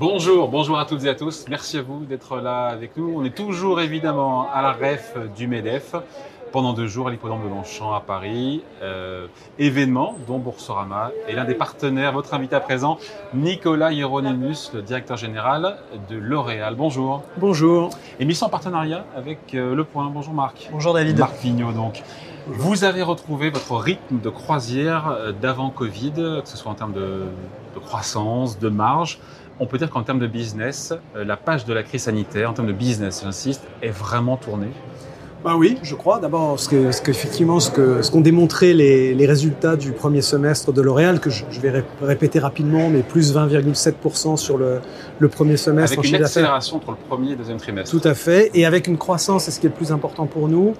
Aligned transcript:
Bonjour, 0.00 0.46
bonjour 0.46 0.78
à 0.78 0.84
toutes 0.84 1.02
et 1.06 1.08
à 1.08 1.16
tous. 1.16 1.46
Merci 1.48 1.76
à 1.76 1.82
vous 1.82 2.04
d'être 2.04 2.36
là 2.36 2.66
avec 2.66 2.96
nous. 2.96 3.14
On 3.16 3.24
est 3.24 3.34
toujours 3.34 3.80
évidemment 3.80 4.46
à 4.48 4.62
la 4.62 4.70
REF 4.70 5.16
du 5.36 5.48
MEDEF 5.48 5.96
pendant 6.52 6.72
deux 6.72 6.86
jours 6.86 7.08
à 7.08 7.10
l'hippodrome 7.10 7.42
de 7.42 7.48
Longchamp 7.48 7.92
à 7.92 8.00
Paris. 8.00 8.62
Euh, 8.80 9.26
événement 9.58 10.14
dont 10.28 10.38
Boursorama 10.38 11.10
est 11.26 11.32
l'un 11.32 11.44
des 11.44 11.54
partenaires. 11.54 12.12
Votre 12.12 12.34
invité 12.34 12.54
à 12.54 12.60
présent, 12.60 12.98
Nicolas 13.34 13.90
Hieronymus, 13.90 14.70
le 14.72 14.82
directeur 14.82 15.16
général 15.16 15.78
de 16.08 16.16
L'Oréal. 16.16 16.76
Bonjour. 16.76 17.24
Bonjour. 17.36 17.90
Émission 18.20 18.46
en 18.46 18.50
partenariat 18.50 19.04
avec 19.16 19.52
euh, 19.54 19.74
Le 19.74 19.82
Point. 19.82 20.10
Bonjour 20.14 20.32
Marc. 20.32 20.68
Bonjour 20.70 20.94
David. 20.94 21.18
Marc 21.18 21.40
Vignot 21.42 21.72
donc. 21.72 22.04
Vous 22.46 22.84
avez 22.84 23.02
retrouvé 23.02 23.50
votre 23.50 23.74
rythme 23.74 24.20
de 24.20 24.30
croisière 24.30 25.08
euh, 25.08 25.32
d'avant 25.32 25.70
Covid, 25.70 26.12
que 26.12 26.42
ce 26.48 26.56
soit 26.56 26.70
en 26.70 26.76
termes 26.76 26.92
de, 26.92 27.24
de 27.74 27.80
croissance, 27.80 28.60
de 28.60 28.68
marge. 28.68 29.18
On 29.60 29.66
peut 29.66 29.78
dire 29.78 29.90
qu'en 29.90 30.02
termes 30.02 30.20
de 30.20 30.26
business, 30.26 30.94
euh, 31.16 31.24
la 31.24 31.36
page 31.36 31.64
de 31.64 31.72
la 31.72 31.82
crise 31.82 32.02
sanitaire, 32.02 32.50
en 32.50 32.52
termes 32.52 32.68
de 32.68 32.72
business, 32.72 33.22
j'insiste, 33.24 33.62
est 33.82 33.90
vraiment 33.90 34.36
tournée. 34.36 34.70
Bah 35.44 35.54
oui, 35.56 35.78
je 35.82 35.94
crois. 35.94 36.18
D'abord, 36.18 36.58
ce 36.58 36.68
que, 36.68 36.90
ce 36.90 37.00
qu'effectivement, 37.00 37.60
ce 37.60 37.70
que, 37.70 38.02
ce 38.02 38.10
qu'ont 38.10 38.20
démontré 38.20 38.74
les, 38.74 39.14
les, 39.14 39.26
résultats 39.26 39.76
du 39.76 39.92
premier 39.92 40.20
semestre 40.20 40.72
de 40.72 40.82
L'Oréal, 40.82 41.20
que 41.20 41.30
je, 41.30 41.44
je 41.50 41.60
vais 41.60 41.84
répéter 42.02 42.40
rapidement, 42.40 42.88
mais 42.88 43.02
plus 43.02 43.34
20,7% 43.34 44.36
sur 44.36 44.58
le, 44.58 44.80
le, 45.18 45.28
premier 45.28 45.56
semestre. 45.56 45.98
Avec 45.98 46.10
une 46.10 46.22
accélération 46.22 46.76
entre 46.76 46.90
le 46.90 46.96
premier 47.08 47.28
et 47.28 47.30
le 47.30 47.36
deuxième 47.36 47.58
trimestre. 47.58 47.96
Tout 47.96 48.06
à 48.06 48.14
fait. 48.14 48.50
Et 48.54 48.66
avec 48.66 48.88
une 48.88 48.98
croissance, 48.98 49.44
c'est 49.44 49.52
ce 49.52 49.60
qui 49.60 49.66
est 49.66 49.70
le 49.70 49.76
plus 49.76 49.92
important 49.92 50.26
pour 50.26 50.48
nous, 50.48 50.74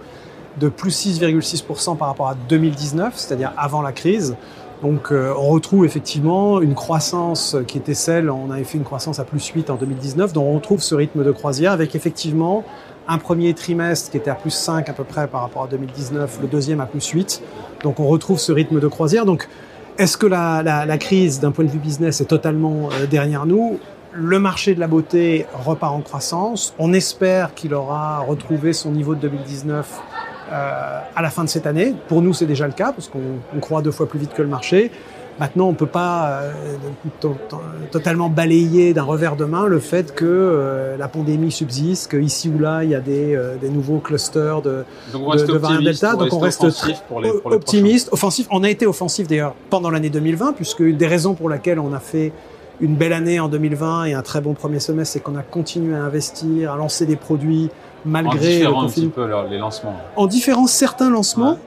de 0.59 0.69
plus 0.69 1.07
6,6% 1.07 1.97
par 1.97 2.09
rapport 2.09 2.29
à 2.29 2.35
2019, 2.35 3.15
c'est-à-dire 3.17 3.53
avant 3.57 3.81
la 3.81 3.93
crise. 3.93 4.37
Donc 4.83 5.11
euh, 5.11 5.35
on 5.37 5.49
retrouve 5.49 5.85
effectivement 5.85 6.61
une 6.61 6.75
croissance 6.75 7.57
qui 7.67 7.79
était 7.79 7.95
celle, 7.95 8.31
on 8.31 8.51
avait 8.51 8.65
fait 8.65 8.79
une 8.79 8.85
croissance 8.85 9.19
à 9.19 9.25
plus 9.25 9.45
8 9.45 9.71
en 9.71 9.75
2019, 9.75 10.33
donc 10.33 10.45
on 10.47 10.55
retrouve 10.55 10.81
ce 10.83 10.95
rythme 10.95 11.25
de 11.25 11.33
croisière 11.33 11.73
avec 11.73 11.97
effectivement 11.97 12.65
un 13.09 13.19
premier 13.19 13.55
trimestre 13.55 14.11
qui 14.11 14.19
était 14.19 14.31
à 14.31 14.35
plus 14.35 14.51
5 14.51 14.89
à 14.89 14.93
peu 14.93 15.03
près 15.03 15.27
par 15.27 15.41
rapport 15.41 15.65
à 15.65 15.67
2019, 15.67 16.39
le 16.43 16.47
deuxième 16.49 16.81
à 16.81 16.87
plus 16.87 17.07
8. 17.09 17.43
Donc 17.83 17.99
on 17.99 18.07
retrouve 18.07 18.39
ce 18.39 18.53
rythme 18.53 18.79
de 18.79 18.87
croisière. 18.87 19.25
Donc 19.25 19.49
est-ce 19.97 20.17
que 20.17 20.27
la, 20.27 20.63
la, 20.63 20.87
la 20.87 20.99
crise 20.99 21.41
d'un 21.41 21.51
point 21.51 21.65
de 21.65 21.71
vue 21.71 21.81
business 21.81 22.21
est 22.21 22.27
totalement 22.27 22.89
euh, 22.93 23.07
derrière 23.07 23.47
nous? 23.47 23.81
Le 24.13 24.39
marché 24.39 24.75
de 24.75 24.81
la 24.81 24.87
beauté 24.87 25.47
repart 25.53 25.95
en 25.95 26.01
croissance. 26.03 26.75
On 26.79 26.93
espère 26.93 27.55
qu'il 27.55 27.75
aura 27.75 28.21
retrouvé 28.21 28.73
son 28.73 28.93
niveau 28.93 29.15
de 29.15 29.21
2019 29.21 30.01
euh, 30.53 31.01
à 31.15 31.23
la 31.23 31.31
fin 31.31 31.45
de 31.45 31.49
cette 31.49 31.67
année. 31.67 31.95
Pour 32.09 32.23
nous, 32.23 32.33
c'est 32.33 32.47
déjà 32.47 32.67
le 32.67 32.73
cas, 32.73 32.93
parce 32.93 33.09
qu'on 33.09 33.61
croit 33.61 33.83
deux 33.83 33.91
fois 33.91 34.09
plus 34.09 34.19
vite 34.19 34.35
que 34.35 34.43
le 34.43 34.49
marché. 34.49 34.91
Maintenant, 35.41 35.69
on 35.69 35.73
ne 35.73 35.77
peut 35.77 35.87
pas 35.87 36.41
euh, 36.43 36.53
totalement 37.93 38.29
balayer 38.29 38.93
d'un 38.93 39.05
revers 39.05 39.37
de 39.37 39.45
main 39.45 39.67
le 39.67 39.79
fait 39.79 40.13
que 40.13 40.25
euh, 40.27 40.97
la 40.97 41.07
pandémie 41.07 41.53
subsiste, 41.53 42.11
qu'ici 42.11 42.49
ou 42.49 42.59
là, 42.59 42.83
il 42.83 42.91
y 42.91 42.95
a 42.95 43.01
des, 43.01 43.37
euh, 43.37 43.55
des 43.57 43.69
nouveaux 43.69 43.99
clusters 43.99 44.63
de, 44.63 44.85
Donc 45.13 45.37
de, 45.37 45.47
de 45.47 45.53
variants 45.53 45.81
Delta. 45.81 46.17
Donc 46.17 46.33
on 46.33 46.41
reste 46.41 46.67
pour 47.07 47.21
les, 47.21 47.31
pour 47.31 47.51
les 47.51 47.57
optimiste, 47.57 48.09
offensif. 48.13 48.49
On 48.51 48.65
a 48.65 48.71
été 48.71 48.85
offensif 48.85 49.29
d'ailleurs 49.29 49.55
pendant 49.71 49.91
l'année 49.91 50.11
2020, 50.11 50.55
puisque 50.55 50.81
une 50.81 50.97
des 50.97 51.07
raisons 51.07 51.35
pour 51.35 51.49
laquelle 51.49 51.79
on 51.79 51.93
a 51.93 52.01
fait 52.01 52.33
une 52.81 52.97
belle 52.97 53.13
année 53.13 53.39
en 53.39 53.49
2020 53.49 54.07
et 54.07 54.15
un 54.15 54.23
très 54.23 54.41
bon 54.41 54.55
premier 54.55 54.81
semestre, 54.81 55.13
c'est 55.13 55.21
qu'on 55.21 55.37
a 55.37 55.43
continué 55.43 55.95
à 55.95 56.03
investir, 56.03 56.73
à 56.73 56.77
lancer 56.77 57.07
des 57.07 57.17
produits 57.17 57.71
malgré 58.05 58.67
en 58.67 58.83
un 58.83 58.87
petit 58.89 59.09
peu 59.09 59.29
les 59.51 59.59
lancements. 59.59 59.97
En 60.17 60.27
différents 60.27 60.67
certains 60.67 61.11
lancements. 61.11 61.53
Ouais 61.53 61.59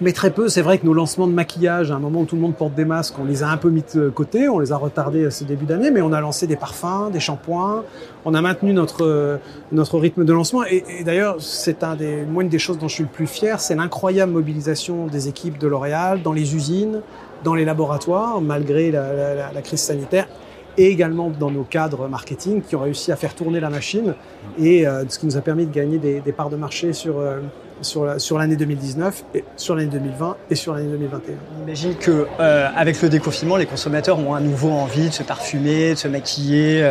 mais 0.00 0.12
très 0.12 0.30
peu. 0.30 0.48
C'est 0.48 0.62
vrai 0.62 0.78
que 0.78 0.86
nos 0.86 0.94
lancements 0.94 1.26
de 1.26 1.32
maquillage, 1.32 1.90
à 1.90 1.94
un 1.94 1.98
moment 1.98 2.20
où 2.20 2.24
tout 2.24 2.36
le 2.36 2.42
monde 2.42 2.54
porte 2.54 2.74
des 2.74 2.84
masques, 2.84 3.14
on 3.18 3.24
les 3.24 3.42
a 3.42 3.48
un 3.48 3.56
peu 3.56 3.70
mis 3.70 3.84
de 3.94 4.08
côté, 4.08 4.48
on 4.48 4.58
les 4.58 4.72
a 4.72 4.76
retardés 4.76 5.26
à 5.26 5.30
ce 5.30 5.44
début 5.44 5.66
d'année, 5.66 5.90
mais 5.90 6.02
on 6.02 6.12
a 6.12 6.20
lancé 6.20 6.46
des 6.46 6.56
parfums, 6.56 7.10
des 7.12 7.20
shampoings, 7.20 7.84
on 8.24 8.34
a 8.34 8.40
maintenu 8.40 8.72
notre 8.72 9.38
notre 9.72 9.98
rythme 9.98 10.24
de 10.24 10.32
lancement. 10.32 10.64
Et, 10.64 10.84
et 11.00 11.04
d'ailleurs, 11.04 11.36
c'est 11.40 11.82
un 11.82 11.96
des 11.96 12.22
moi 12.22 12.42
une 12.42 12.48
des 12.48 12.58
choses 12.58 12.78
dont 12.78 12.88
je 12.88 12.94
suis 12.94 13.04
le 13.04 13.08
plus 13.08 13.26
fier, 13.26 13.60
c'est 13.60 13.74
l'incroyable 13.74 14.32
mobilisation 14.32 15.06
des 15.06 15.28
équipes 15.28 15.58
de 15.58 15.66
L'Oréal 15.66 16.22
dans 16.22 16.32
les 16.32 16.54
usines, 16.54 17.00
dans 17.44 17.54
les 17.54 17.64
laboratoires, 17.64 18.40
malgré 18.40 18.90
la, 18.90 19.12
la, 19.12 19.52
la 19.52 19.62
crise 19.62 19.80
sanitaire 19.80 20.28
et 20.78 20.86
également 20.86 21.30
dans 21.30 21.50
nos 21.50 21.64
cadres 21.64 22.08
marketing 22.08 22.62
qui 22.62 22.76
ont 22.76 22.80
réussi 22.80 23.12
à 23.12 23.16
faire 23.16 23.34
tourner 23.34 23.60
la 23.60 23.68
machine 23.68 24.14
et 24.58 24.86
euh, 24.86 25.04
ce 25.08 25.18
qui 25.18 25.26
nous 25.26 25.36
a 25.36 25.40
permis 25.40 25.66
de 25.66 25.72
gagner 25.72 25.98
des, 25.98 26.20
des 26.20 26.32
parts 26.32 26.50
de 26.50 26.56
marché 26.56 26.92
sur 26.92 27.18
euh, 27.18 27.40
sur 27.80 28.04
l'année 28.04 28.18
sur 28.18 28.36
2019, 28.58 29.24
et 29.34 29.44
sur 29.56 29.76
l'année 29.76 29.88
2020 29.88 30.36
et 30.50 30.54
sur 30.56 30.74
l'année 30.74 30.88
2021. 30.90 31.34
J'imagine 31.60 31.94
que 31.94 32.26
euh, 32.40 32.68
avec 32.74 33.00
le 33.02 33.08
déconfinement, 33.08 33.56
les 33.56 33.66
consommateurs 33.66 34.18
ont 34.18 34.34
à 34.34 34.40
nouveau 34.40 34.70
envie 34.70 35.08
de 35.08 35.14
se 35.14 35.22
parfumer, 35.22 35.90
de 35.90 35.94
se 35.94 36.08
maquiller, 36.08 36.82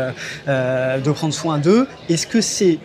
euh, 0.47 0.97
de 0.97 1.11
prendre 1.11 1.33
soin 1.33 1.57
d'eux. 1.57 1.87
Est-ce 2.07 2.25
que 2.25 2.39
c'est 2.39 2.79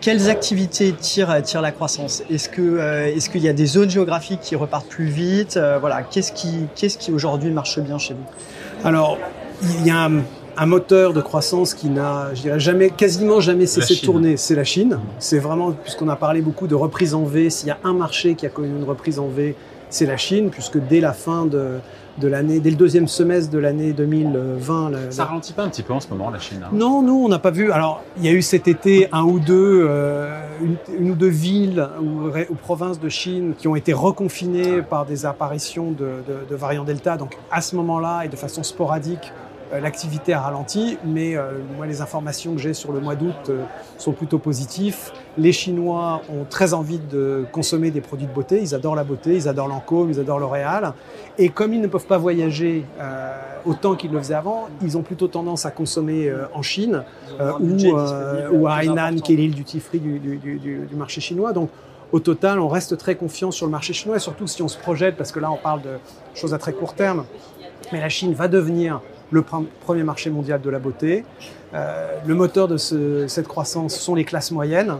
quelles 0.00 0.28
activités 0.28 0.92
tirent, 0.92 1.40
tirent 1.42 1.62
la 1.62 1.72
croissance? 1.72 2.22
Est-ce 2.28 2.48
que 2.48 2.60
euh, 2.60 3.06
est-ce 3.06 3.30
qu'il 3.30 3.42
y 3.42 3.48
a 3.48 3.54
des 3.54 3.66
zones 3.66 3.88
géographiques 3.88 4.40
qui 4.40 4.56
repartent 4.56 4.88
plus 4.88 5.06
vite? 5.06 5.56
Euh, 5.56 5.78
Voilà, 5.80 6.02
qu'est-ce 6.02 6.32
qui 6.32 6.66
qu'est-ce 6.74 6.98
qui 6.98 7.10
aujourd'hui 7.10 7.50
marche 7.50 7.78
bien 7.78 7.98
chez 7.98 8.14
vous? 8.14 8.86
Alors, 8.86 9.16
il 9.62 9.86
y 9.86 9.90
a 9.90 10.10
un, 10.56 10.66
moteur 10.66 11.12
de 11.12 11.20
croissance 11.20 11.74
qui 11.74 11.88
n'a, 11.88 12.34
je 12.34 12.42
dirais 12.42 12.60
jamais, 12.60 12.90
quasiment 12.90 13.40
jamais 13.40 13.66
cessé 13.66 13.94
de 13.94 14.00
tourner, 14.00 14.36
c'est 14.36 14.54
la 14.54 14.64
Chine. 14.64 14.98
C'est 15.18 15.38
vraiment, 15.38 15.72
puisqu'on 15.72 16.08
a 16.08 16.16
parlé 16.16 16.40
beaucoup 16.40 16.66
de 16.66 16.74
reprise 16.74 17.14
en 17.14 17.24
V, 17.24 17.50
s'il 17.50 17.68
y 17.68 17.72
a 17.72 17.78
un 17.84 17.94
marché 17.94 18.34
qui 18.34 18.46
a 18.46 18.50
connu 18.50 18.68
une 18.68 18.84
reprise 18.84 19.18
en 19.18 19.28
V, 19.28 19.54
c'est 19.90 20.06
la 20.06 20.16
Chine, 20.16 20.50
puisque 20.50 20.78
dès 20.78 21.00
la 21.00 21.12
fin 21.12 21.46
de, 21.46 21.78
de 22.18 22.28
l'année, 22.28 22.60
dès 22.60 22.70
le 22.70 22.76
deuxième 22.76 23.08
semestre 23.08 23.50
de 23.50 23.58
l'année 23.58 23.92
2020. 23.92 24.90
La, 24.90 25.10
ça 25.10 25.24
ralentit 25.24 25.52
pas 25.52 25.62
un 25.62 25.68
petit 25.68 25.82
peu 25.82 25.92
en 25.92 26.00
ce 26.00 26.08
moment 26.08 26.30
la 26.30 26.38
Chine 26.38 26.60
hein? 26.64 26.70
Non, 26.72 27.02
nous 27.02 27.24
on 27.24 27.28
n'a 27.28 27.38
pas 27.38 27.50
vu. 27.50 27.72
Alors 27.72 28.02
il 28.16 28.24
y 28.24 28.28
a 28.28 28.32
eu 28.32 28.42
cet 28.42 28.68
été 28.68 29.08
un 29.12 29.22
ou 29.22 29.40
deux, 29.40 29.84
euh, 29.88 30.40
une, 30.62 30.76
une, 30.98 31.10
ou 31.10 31.14
deux 31.14 31.28
villes 31.28 31.86
ou, 32.00 32.28
ou, 32.28 32.54
provinces 32.54 33.00
de 33.00 33.08
Chine 33.08 33.54
qui 33.58 33.68
ont 33.68 33.76
été 33.76 33.92
reconfinées 33.92 34.82
par 34.82 35.06
des 35.06 35.26
apparitions 35.26 35.90
de, 35.90 36.04
de, 36.26 36.48
de 36.48 36.56
variants 36.56 36.84
Delta. 36.84 37.16
Donc 37.16 37.36
à 37.50 37.60
ce 37.60 37.74
moment-là 37.76 38.24
et 38.24 38.28
de 38.28 38.36
façon 38.36 38.62
sporadique, 38.62 39.32
l'activité 39.80 40.32
a 40.32 40.40
ralenti, 40.40 40.98
mais 41.04 41.36
euh, 41.36 41.52
moi 41.76 41.86
les 41.86 42.00
informations 42.00 42.52
que 42.54 42.60
j'ai 42.60 42.74
sur 42.74 42.92
le 42.92 43.00
mois 43.00 43.14
d'août 43.14 43.34
euh, 43.48 43.64
sont 43.98 44.12
plutôt 44.12 44.38
positifs. 44.38 45.12
Les 45.36 45.52
Chinois 45.52 46.22
ont 46.28 46.44
très 46.44 46.74
envie 46.74 46.98
de 46.98 47.44
consommer 47.50 47.90
des 47.90 48.00
produits 48.00 48.26
de 48.26 48.32
beauté, 48.32 48.60
ils 48.60 48.74
adorent 48.74 48.94
la 48.94 49.04
beauté, 49.04 49.34
ils 49.34 49.48
adorent 49.48 49.68
Lancôme, 49.68 50.10
ils 50.10 50.20
adorent 50.20 50.38
L'Oréal, 50.38 50.92
et 51.38 51.48
comme 51.48 51.74
ils 51.74 51.80
ne 51.80 51.88
peuvent 51.88 52.06
pas 52.06 52.18
voyager 52.18 52.84
euh, 53.00 53.32
autant 53.64 53.96
qu'ils 53.96 54.12
le 54.12 54.18
faisaient 54.18 54.34
avant, 54.34 54.68
ils 54.82 54.96
ont 54.96 55.02
plutôt 55.02 55.28
tendance 55.28 55.66
à 55.66 55.70
consommer 55.70 56.28
euh, 56.28 56.46
en 56.52 56.62
Chine 56.62 57.02
euh, 57.40 57.52
ou, 57.58 58.56
ou, 58.56 58.66
à 58.68 58.82
Hainan, 58.82 59.16
qui 59.16 59.32
est 59.32 59.36
l'île 59.36 59.54
du 59.54 59.64
du, 59.64 60.18
du, 60.38 60.58
du 60.86 60.94
marché 60.96 61.20
chinois. 61.20 61.52
Donc 61.52 61.70
au 62.12 62.20
total, 62.20 62.60
on 62.60 62.68
reste 62.68 62.96
très 62.96 63.16
confiant 63.16 63.50
sur 63.50 63.66
le 63.66 63.72
marché 63.72 63.92
chinois, 63.92 64.16
et 64.16 64.20
surtout 64.20 64.46
si 64.46 64.62
on 64.62 64.68
se 64.68 64.78
projette, 64.78 65.16
parce 65.16 65.32
que 65.32 65.40
là 65.40 65.50
on 65.50 65.56
parle 65.56 65.82
de 65.82 65.98
choses 66.34 66.54
à 66.54 66.58
très 66.58 66.72
court 66.72 66.94
terme, 66.94 67.24
mais 67.92 68.00
la 68.00 68.08
Chine 68.08 68.34
va 68.34 68.46
devenir 68.46 69.00
le 69.34 69.42
premier 69.42 70.04
marché 70.04 70.30
mondial 70.30 70.60
de 70.60 70.70
la 70.70 70.78
beauté. 70.78 71.24
Euh, 71.74 72.18
le 72.24 72.34
moteur 72.34 72.68
de 72.68 72.76
ce, 72.76 73.26
cette 73.26 73.48
croissance 73.48 73.96
sont 73.96 74.14
les 74.14 74.24
classes 74.24 74.52
moyennes, 74.52 74.94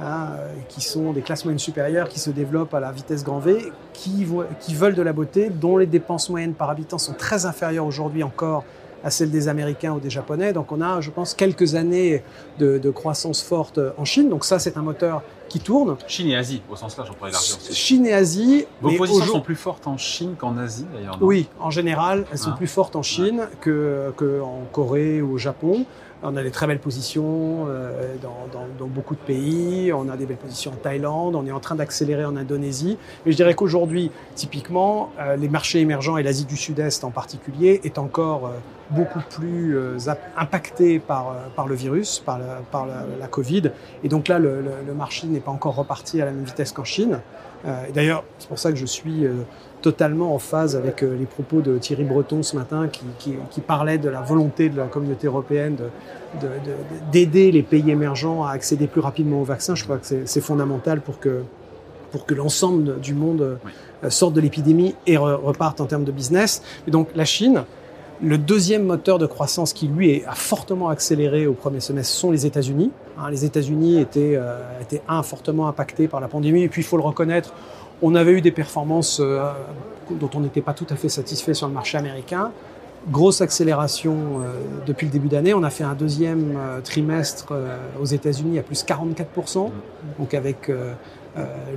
hein, 0.00 0.30
qui 0.68 0.80
sont 0.80 1.12
des 1.12 1.22
classes 1.22 1.44
moyennes 1.44 1.60
supérieures 1.60 2.08
qui 2.08 2.18
se 2.18 2.30
développent 2.30 2.74
à 2.74 2.80
la 2.80 2.90
vitesse 2.90 3.22
grand 3.22 3.38
V, 3.38 3.72
qui, 3.92 4.26
qui 4.60 4.74
veulent 4.74 4.96
de 4.96 5.02
la 5.02 5.12
beauté, 5.12 5.50
dont 5.50 5.76
les 5.76 5.86
dépenses 5.86 6.28
moyennes 6.28 6.54
par 6.54 6.68
habitant 6.68 6.98
sont 6.98 7.14
très 7.14 7.46
inférieures 7.46 7.86
aujourd'hui 7.86 8.24
encore 8.24 8.64
à 9.04 9.10
celles 9.10 9.30
des 9.30 9.46
Américains 9.46 9.92
ou 9.92 10.00
des 10.00 10.10
Japonais. 10.10 10.52
Donc 10.52 10.72
on 10.72 10.80
a, 10.80 11.00
je 11.00 11.10
pense, 11.10 11.32
quelques 11.34 11.76
années 11.76 12.24
de, 12.58 12.78
de 12.78 12.90
croissance 12.90 13.40
forte 13.40 13.78
en 13.96 14.04
Chine. 14.04 14.28
Donc 14.28 14.44
ça, 14.44 14.58
c'est 14.58 14.76
un 14.76 14.82
moteur 14.82 15.22
qui 15.48 15.60
tourne. 15.60 15.96
Chine 16.06 16.28
et 16.28 16.36
Asie, 16.36 16.62
au 16.70 16.76
sens 16.76 16.96
large, 16.96 17.10
on 17.10 17.14
pourrait 17.14 17.30
élargir 17.30 17.56
aussi. 17.56 17.74
Chine 17.74 18.06
et 18.06 18.12
Asie. 18.12 18.66
Vos 18.80 18.92
positions 18.92 19.26
sont 19.26 19.40
plus 19.40 19.56
fortes 19.56 19.86
en 19.86 19.96
Chine 19.96 20.34
qu'en 20.38 20.56
Asie, 20.56 20.86
d'ailleurs 20.92 21.18
Oui, 21.20 21.48
en 21.60 21.70
général, 21.70 22.26
elles 22.30 22.38
sont 22.38 22.50
ah. 22.52 22.56
plus 22.56 22.66
fortes 22.66 22.96
en 22.96 23.02
Chine 23.02 23.48
que, 23.60 24.12
que 24.16 24.40
en 24.40 24.62
Corée 24.72 25.22
ou 25.22 25.34
au 25.34 25.38
Japon. 25.38 25.86
On 26.28 26.36
a 26.36 26.42
des 26.42 26.50
très 26.50 26.66
belles 26.66 26.80
positions 26.80 27.66
euh, 27.68 28.16
dans, 28.20 28.86
beaucoup 28.88 29.14
de 29.14 29.20
pays. 29.20 29.92
On 29.92 30.08
a 30.08 30.16
des 30.16 30.26
belles 30.26 30.36
positions 30.36 30.72
en 30.72 30.76
Thaïlande. 30.76 31.36
On 31.36 31.46
est 31.46 31.52
en 31.52 31.60
train 31.60 31.76
d'accélérer 31.76 32.24
en 32.24 32.36
Indonésie. 32.36 32.98
Mais 33.24 33.30
je 33.30 33.36
dirais 33.36 33.54
qu'aujourd'hui, 33.54 34.10
typiquement, 34.34 35.10
euh, 35.20 35.36
les 35.36 35.48
marchés 35.48 35.78
émergents 35.78 36.16
et 36.16 36.24
l'Asie 36.24 36.44
du 36.44 36.56
Sud-Est 36.56 37.04
en 37.04 37.10
particulier 37.10 37.80
est 37.84 37.98
encore 37.98 38.46
euh, 38.46 38.50
beaucoup 38.90 39.20
plus 39.30 39.76
euh, 39.76 39.98
impacté 40.36 40.98
par, 40.98 41.28
euh, 41.28 41.32
par 41.54 41.68
le 41.68 41.76
virus, 41.76 42.18
par, 42.18 42.38
la, 42.38 43.26
Covid. 43.28 43.70
Et 44.02 44.08
donc 44.08 44.28
là, 44.28 44.38
le 44.38 44.94
marché 44.96 45.26
n'est 45.26 45.40
pas 45.40 45.50
encore 45.50 45.76
reparti 45.76 46.20
à 46.22 46.24
la 46.24 46.30
même 46.32 46.44
vitesse 46.44 46.72
qu'en 46.72 46.84
Chine. 46.84 47.20
Euh, 47.66 47.84
D'ailleurs, 47.94 48.24
c'est 48.38 48.48
pour 48.48 48.58
ça 48.58 48.70
que 48.70 48.78
je 48.78 48.86
suis 48.86 49.24
totalement 49.82 50.34
en 50.34 50.38
phase 50.38 50.76
avec 50.76 51.02
les 51.02 51.26
propos 51.26 51.60
de 51.60 51.78
Thierry 51.78 52.04
Breton 52.04 52.42
ce 52.42 52.56
matin 52.56 52.88
qui, 52.88 53.04
qui, 53.18 53.34
qui 53.50 53.60
parlait 53.60 53.98
de 53.98 54.08
la 54.08 54.20
volonté 54.20 54.68
de 54.68 54.76
la 54.76 54.86
communauté 54.86 55.26
européenne 55.26 55.76
d'aider 57.12 57.46
de, 57.46 57.50
de, 57.50 57.56
les 57.56 57.62
pays 57.62 57.90
émergents 57.90 58.44
à 58.44 58.50
accéder 58.50 58.86
plus 58.86 59.00
rapidement 59.00 59.40
au 59.40 59.44
vaccin. 59.44 59.74
Je 59.74 59.84
crois 59.84 59.98
que 59.98 60.06
c'est 60.24 60.40
fondamental 60.40 61.00
pour 61.00 61.20
que, 61.20 61.42
pour 62.10 62.26
que 62.26 62.34
l'ensemble 62.34 63.00
du 63.00 63.14
monde 63.14 63.58
oui. 63.64 64.10
sorte 64.10 64.34
de 64.34 64.40
l'épidémie 64.40 64.94
et 65.06 65.16
re, 65.16 65.40
reparte 65.42 65.80
en 65.80 65.86
termes 65.86 66.04
de 66.04 66.12
business. 66.12 66.62
Et 66.88 66.90
donc 66.90 67.08
la 67.14 67.24
Chine, 67.24 67.64
Le 68.22 68.38
deuxième 68.38 68.84
moteur 68.84 69.18
de 69.18 69.26
croissance 69.26 69.74
qui, 69.74 69.88
lui, 69.88 70.24
a 70.26 70.34
fortement 70.34 70.88
accéléré 70.88 71.46
au 71.46 71.52
premier 71.52 71.80
semestre 71.80 72.14
sont 72.14 72.30
les 72.30 72.46
États-Unis. 72.46 72.90
Hein, 73.18 73.30
les 73.30 73.44
États-Unis 73.44 74.00
étaient, 74.00 74.36
euh, 74.36 74.58
étaient, 74.80 75.02
un, 75.06 75.22
fortement 75.22 75.68
impactés 75.68 76.08
par 76.08 76.20
la 76.20 76.28
pandémie, 76.28 76.62
et 76.62 76.68
puis 76.68 76.80
il 76.80 76.84
faut 76.84 76.96
le 76.96 77.02
reconnaître, 77.02 77.52
on 78.00 78.14
avait 78.14 78.32
eu 78.32 78.40
des 78.40 78.52
performances 78.52 79.20
euh, 79.20 79.42
dont 80.10 80.30
on 80.34 80.40
n'était 80.40 80.62
pas 80.62 80.72
tout 80.72 80.86
à 80.88 80.96
fait 80.96 81.10
satisfait 81.10 81.52
sur 81.52 81.66
le 81.66 81.74
marché 81.74 81.98
américain. 81.98 82.52
Grosse 83.10 83.42
accélération 83.42 84.14
euh, 84.14 84.60
depuis 84.86 85.06
le 85.06 85.12
début 85.12 85.28
d'année. 85.28 85.52
On 85.52 85.62
a 85.62 85.70
fait 85.70 85.84
un 85.84 85.94
deuxième 85.94 86.58
trimestre 86.84 87.52
aux 88.00 88.06
États-Unis 88.06 88.58
à 88.58 88.62
plus 88.62 88.82
44%, 88.82 89.70
donc 90.18 90.32
avec 90.32 90.70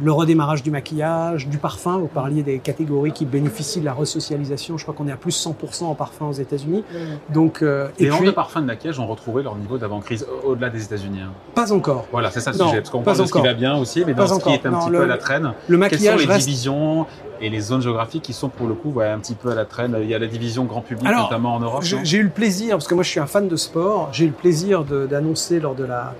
le 0.01 0.11
redémarrage 0.11 0.63
du 0.63 0.71
maquillage, 0.71 1.47
du 1.47 1.57
parfum. 1.57 1.97
Vous 1.97 2.07
parliez 2.07 2.44
des 2.44 2.59
catégories 2.59 3.11
qui 3.11 3.25
bénéficient 3.25 3.79
de 3.79 3.85
la 3.85 3.94
resocialisation. 3.94 4.77
Je 4.77 4.83
crois 4.83 4.94
qu'on 4.94 5.07
est 5.07 5.11
à 5.11 5.17
plus 5.17 5.45
100% 5.45 5.83
en 5.83 5.95
parfum 5.95 6.27
aux 6.27 6.33
États-Unis. 6.33 6.83
Donc, 7.29 7.61
euh, 7.61 7.89
et, 8.00 8.06
et 8.06 8.09
puis, 8.09 8.25
de 8.25 8.31
parfum 8.31 8.61
de 8.61 8.65
maquillage 8.65 9.00
ont 9.00 9.07
retrouvé 9.07 9.44
leur 9.44 9.56
niveau 9.56 9.77
d'avant-crise 9.77 10.25
au-delà 10.44 10.69
des 10.69 10.83
États-unis. 10.83 11.21
Hein. 11.21 11.31
Pas 11.56 11.71
encore. 11.73 12.07
Voilà, 12.11 12.31
c'est 12.31 12.39
ça 12.39 12.51
le 12.51 12.57
sujet. 12.57 12.77
Parce 12.77 12.89
qu'on 12.89 13.01
parle 13.01 13.17
de 13.17 13.25
ce 13.25 13.31
qui 13.31 13.41
va 13.41 13.53
bien 13.53 13.77
aussi, 13.77 14.03
mais 14.06 14.13
dans 14.13 14.27
ce 14.27 14.39
qui 14.39 14.50
est 14.50 14.65
un 14.65 14.71
petit 14.71 14.89
peu 14.89 15.01
à 15.01 15.07
la 15.07 15.17
traîne. 15.17 15.53
Le 15.67 15.77
maquillage 15.77 16.01
quelles 16.01 16.19
sont 16.21 16.27
les 16.27 16.33
reste... 16.33 16.47
divisions 16.47 17.06
et 17.41 17.50
les 17.50 17.61
zones 17.61 17.81
géographiques 17.81 18.23
qui 18.23 18.33
sont 18.33 18.50
pour 18.50 18.67
le 18.67 18.73
coup 18.73 18.91
ouais, 18.91 19.07
un 19.07 19.19
petit 19.19 19.35
peu 19.35 19.51
à 19.51 19.56
la 19.56 19.65
traîne? 19.65 19.95
Il 20.01 20.09
y 20.09 20.13
a 20.13 20.19
la 20.19 20.27
division 20.27 20.65
grand 20.65 20.81
public, 20.81 21.07
Alors, 21.07 21.23
notamment 21.23 21.56
en 21.56 21.59
Europe. 21.59 21.83
J'ai 21.83 22.17
eu 22.17 22.23
le 22.23 22.29
plaisir, 22.29 22.71
parce 22.71 22.88
que 22.88 22.95
moi 22.95 23.03
je 23.03 23.09
suis 23.09 23.19
un 23.19 23.27
fan 23.27 23.47
de 23.47 23.56
sport, 23.56 24.09
j'ai 24.11 24.25
eu 24.25 24.27
le 24.27 24.33
plaisir 24.33 24.83
d'annoncer 24.83 25.59
lors 25.59 25.75
de 25.75 25.83
la 25.83 26.13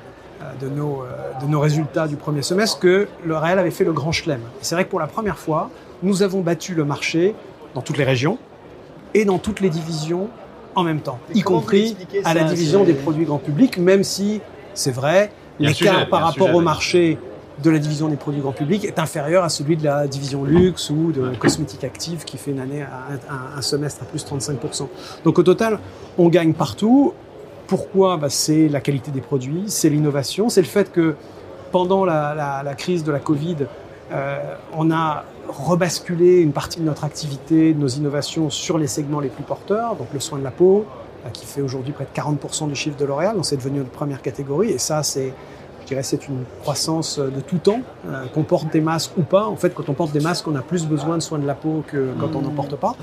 de 0.62 0.70
nos, 0.70 1.04
de 1.42 1.48
nos 1.48 1.60
résultats 1.60 2.08
du 2.08 2.16
premier 2.16 2.42
semestre 2.42 2.80
que 2.80 3.08
le 3.26 3.38
Real 3.38 3.60
avait 3.60 3.72
fait 3.72 3.84
le 3.84 3.94
grand 3.94 4.12
chelem. 4.12 4.42
C'est 4.62 4.76
vrai 4.76 4.86
que 4.86 4.90
pour 4.90 5.00
la 5.00 5.08
première 5.08 5.38
fois, 5.38 5.70
nous 6.04 6.24
avons 6.24 6.42
battu 6.42 6.76
le 6.76 6.86
marché 6.86 7.36
dans 7.76 7.82
toutes 7.82 7.98
les 7.98 8.04
régions 8.04 8.38
et 9.14 9.26
dans 9.26 9.38
toutes 9.38 9.60
les 9.60 9.70
divisions 9.70 10.30
en 10.76 10.84
même 10.84 11.02
temps, 11.02 11.20
y 11.34 11.42
compris 11.42 11.98
à 12.24 12.34
la 12.34 12.44
division 12.44 12.84
des 12.84 12.94
produits 12.94 13.26
grand 13.26 13.40
public, 13.40 13.78
même 13.78 14.04
si 14.04 14.40
c'est 14.74 14.92
vrai, 14.92 15.32
l'écart 15.60 16.08
par 16.08 16.22
rapport 16.22 16.54
au 16.54 16.62
marché 16.62 17.18
de 17.62 17.70
la 17.70 17.80
division 17.80 18.08
des 18.08 18.16
produits 18.16 18.40
grand 18.40 18.54
public 18.54 18.86
est 18.86 19.00
inférieur 19.00 19.44
à 19.44 19.50
celui 19.50 19.76
de 19.76 19.84
la 19.84 20.08
division 20.08 20.46
luxe 20.46 20.90
ou 20.90 21.12
de 21.12 21.36
cosmétique 21.36 21.84
active 21.84 22.24
qui 22.24 22.38
fait 22.38 22.52
une 22.52 22.60
année 22.60 22.84
à 22.84 23.10
un, 23.30 23.58
un 23.58 23.62
semestre 23.62 24.04
à 24.04 24.06
plus 24.06 24.26
35%. 24.26 24.88
Donc 25.26 25.38
au 25.40 25.44
total, 25.44 25.80
on 26.18 26.30
gagne 26.30 26.54
partout 26.54 27.14
pourquoi 27.70 28.18
bah, 28.18 28.30
C'est 28.30 28.68
la 28.68 28.82
qualité 28.82 29.12
des 29.12 29.22
produits, 29.22 29.66
c'est 29.68 29.90
l'innovation, 29.90 30.50
c'est 30.50 30.62
le 30.62 30.68
fait 30.68 30.92
que 30.92 31.16
pendant 31.72 32.04
la, 32.04 32.74
crise 32.76 33.04
de 33.04 33.12
la 33.12 33.20
Covid, 33.20 33.58
euh, 34.12 34.56
on 34.76 34.90
a 34.90 35.24
rebasculé 35.48 36.40
une 36.40 36.52
partie 36.52 36.80
de 36.80 36.86
notre 36.86 37.04
activité, 37.04 37.74
de 37.74 37.80
nos 37.80 37.88
innovations 37.88 38.50
sur 38.50 38.80
les 38.80 38.88
segments 38.88 39.20
les 39.20 39.30
plus 39.30 39.44
porteurs, 39.44 39.96
donc 39.96 40.08
le 40.14 40.20
soin 40.20 40.40
de 40.40 40.44
la 40.44 40.50
peau, 40.52 40.86
euh, 41.26 41.30
qui 41.30 41.46
fait 41.46 41.62
aujourd'hui 41.62 41.94
près 41.94 42.06
de 42.06 42.20
40% 42.20 42.68
du 42.68 42.76
chiffre 42.76 42.98
de 42.98 43.06
L'Oréal, 43.06 43.36
donc 43.36 43.46
c'est 43.46 43.58
devenu 43.58 43.80
notre 43.80 43.92
première 43.92 44.24
catégorie, 44.24 44.72
et 44.72 44.80
ça 44.80 45.04
c'est 45.04 45.32
je 45.82 45.88
dirais 45.88 46.04
c'est 46.04 46.28
une 46.28 46.44
croissance 46.62 47.20
de 47.20 47.40
tout 47.42 47.58
temps, 47.58 47.82
euh, 48.08 48.26
qu'on 48.34 48.44
porte 48.44 48.72
des 48.72 48.82
masques 48.82 49.12
ou 49.18 49.24
pas. 49.24 49.46
En 49.46 49.56
fait, 49.56 49.74
quand 49.74 49.90
on 49.90 49.94
porte 49.94 50.12
des 50.12 50.20
masques, 50.20 50.48
on 50.48 50.56
a 50.56 50.62
plus 50.62 50.86
besoin 50.86 51.18
de 51.18 51.22
soins 51.22 51.40
de 51.40 51.48
la 51.48 51.56
peau 51.56 51.84
que 51.88 52.10
quand 52.20 52.36
on 52.36 52.42
n'en 52.42 52.52
porte 52.52 52.76
pas. 52.76 52.96